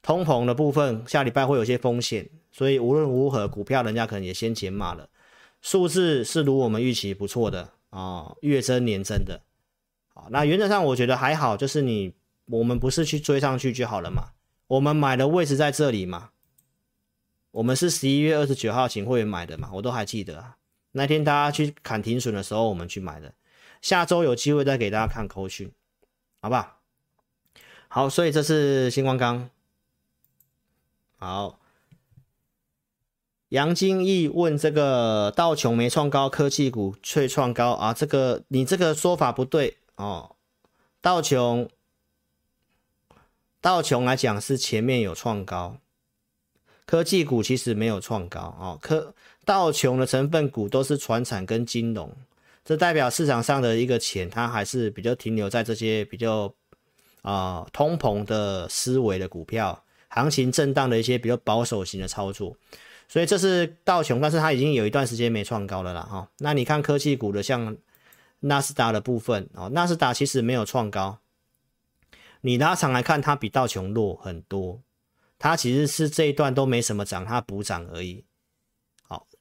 [0.00, 5.08] 通膨的部分下礼拜会有些风险，所以无论如何股票人家可能也先减码了。
[5.60, 9.40] 数字是如我们预期不错的啊、月增年增的。
[10.14, 12.14] 好，那原则上我觉得还好，就是你
[12.44, 14.28] 我们不是去追上去就好了嘛，
[14.68, 16.30] 我们买的位置在这里嘛。
[17.50, 20.56] 我们是十一月二十九号请会员买的嘛，我都还记得啊。
[20.92, 23.32] 那天大家去砍停损的时候，我们去买的。
[23.80, 25.70] 下周有机会再给大家看口讯，
[26.40, 26.78] 好不好？
[27.88, 29.48] 好，所以这是新光钢。
[31.18, 31.58] 好，
[33.48, 37.94] 杨金义问这个道琼没创高，科技股却创高啊？
[37.94, 40.36] 这个你这个说法不对哦。
[41.00, 41.70] 道琼
[43.60, 45.78] 道琼来讲是前面有创高。
[46.84, 49.12] 科技股其实没有创高哦，科
[49.44, 52.14] 道琼的成分股都是传产跟金融，
[52.66, 56.52] 这代表市场上的一个钱，它还是比较停留在这些比较
[57.22, 62.56] 啊、通膨的思维的股票，行情震荡的一些比较保守型的操作，
[63.06, 66.28] 所以这是道琼，但是它已经有一段时间没创高了啦哈。
[66.38, 67.76] 那你看科技股的像
[68.40, 71.20] 纳斯达的部分哦，纳斯达其实没有创高，
[72.40, 74.82] 你拉长来看，它比道琼弱很多。
[75.38, 78.24] 它其实是这一段都没什么涨，它补涨而已。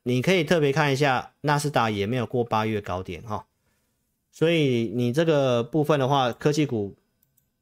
[0.07, 3.48] 你可以特别看一下纳斯达也没有过八月高点哈，
[4.32, 6.95] 所以你这个部分的话，科技股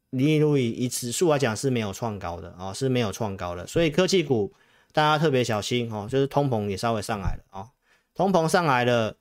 [0.09, 4.53] 利率以指数来讲是没有创高的哦，是没有创高的，所以科技股
[4.91, 7.69] 大家特别小心哦，就是通膨也稍微上来了哦，
[8.13, 9.15] 通膨上来了，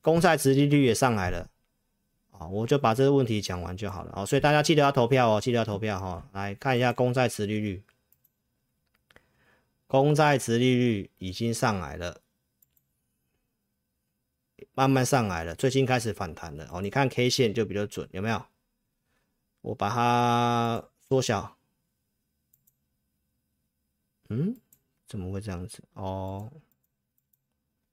[0.00, 1.46] 公债殖利率也上来了
[2.30, 7.82] 啊，我就把这个问题讲完就好了哦，所以大家记得要投票哦，记得要投票哈，来看一下公债殖利率，
[9.86, 12.22] 公债殖利率已经上来了。
[14.72, 16.80] 慢慢上来了，最近开始反弹了哦。
[16.80, 18.44] 你看 K 线就比较准，有没有？
[19.60, 21.56] 我把它缩小。
[24.28, 24.56] 嗯，
[25.06, 25.82] 怎么会这样子？
[25.92, 26.50] 哦，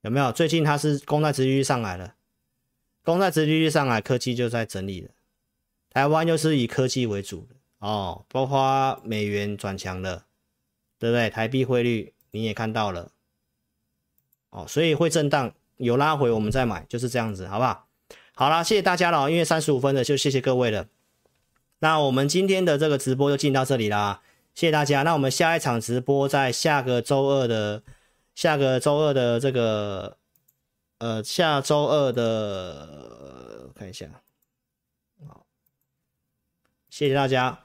[0.01, 0.31] 有没有？
[0.31, 2.15] 最近它是公债殖利率上来了，
[3.03, 5.11] 公债殖利率上来，科技就在整理了。
[5.89, 10.25] 台湾又是以科技为主的哦，包括美元转强了，
[10.97, 11.29] 对不对？
[11.29, 13.11] 台币汇率你也看到了，
[14.49, 15.53] 哦，所以会震荡。
[15.81, 17.87] 有拉回，我们再买，就是这样子，好不好？
[18.33, 20.87] 好啦，谢谢大家了，因为三十五分的就谢谢各位了。
[21.79, 24.21] 那我们今天的这个直播就进到这里啦，
[24.53, 25.03] 谢谢大家。
[25.03, 27.83] 那我们下一场直播在下个周二的
[28.35, 30.17] 下个周二的这个
[30.99, 34.07] 呃下周二的看一下，
[35.27, 35.45] 好，
[36.89, 37.59] 谢谢大家。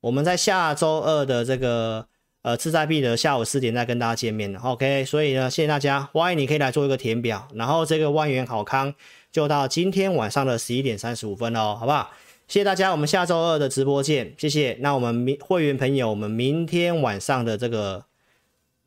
[0.00, 2.08] 我们在下周二的这个。
[2.44, 8.94] 呃，志在必得下午四点再跟大家见面了，OK，所以呢，谢谢大家，欢迎你可以来做一个填表，然后这个万元好康
[9.32, 12.12] 就到今天晚上的十一点三十五分哦，好不好？
[12.46, 14.76] 谢谢大家，我们下周二的直播见，谢谢。
[14.80, 18.04] 那我们明会员朋友，我们明天晚上的这个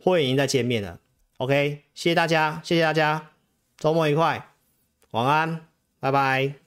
[0.03, 0.99] 会员营再见面了
[1.37, 3.31] ，OK，谢谢大家，谢谢大家，
[3.79, 4.51] 周末愉快，
[5.09, 5.61] 晚安，
[5.99, 6.66] 拜拜。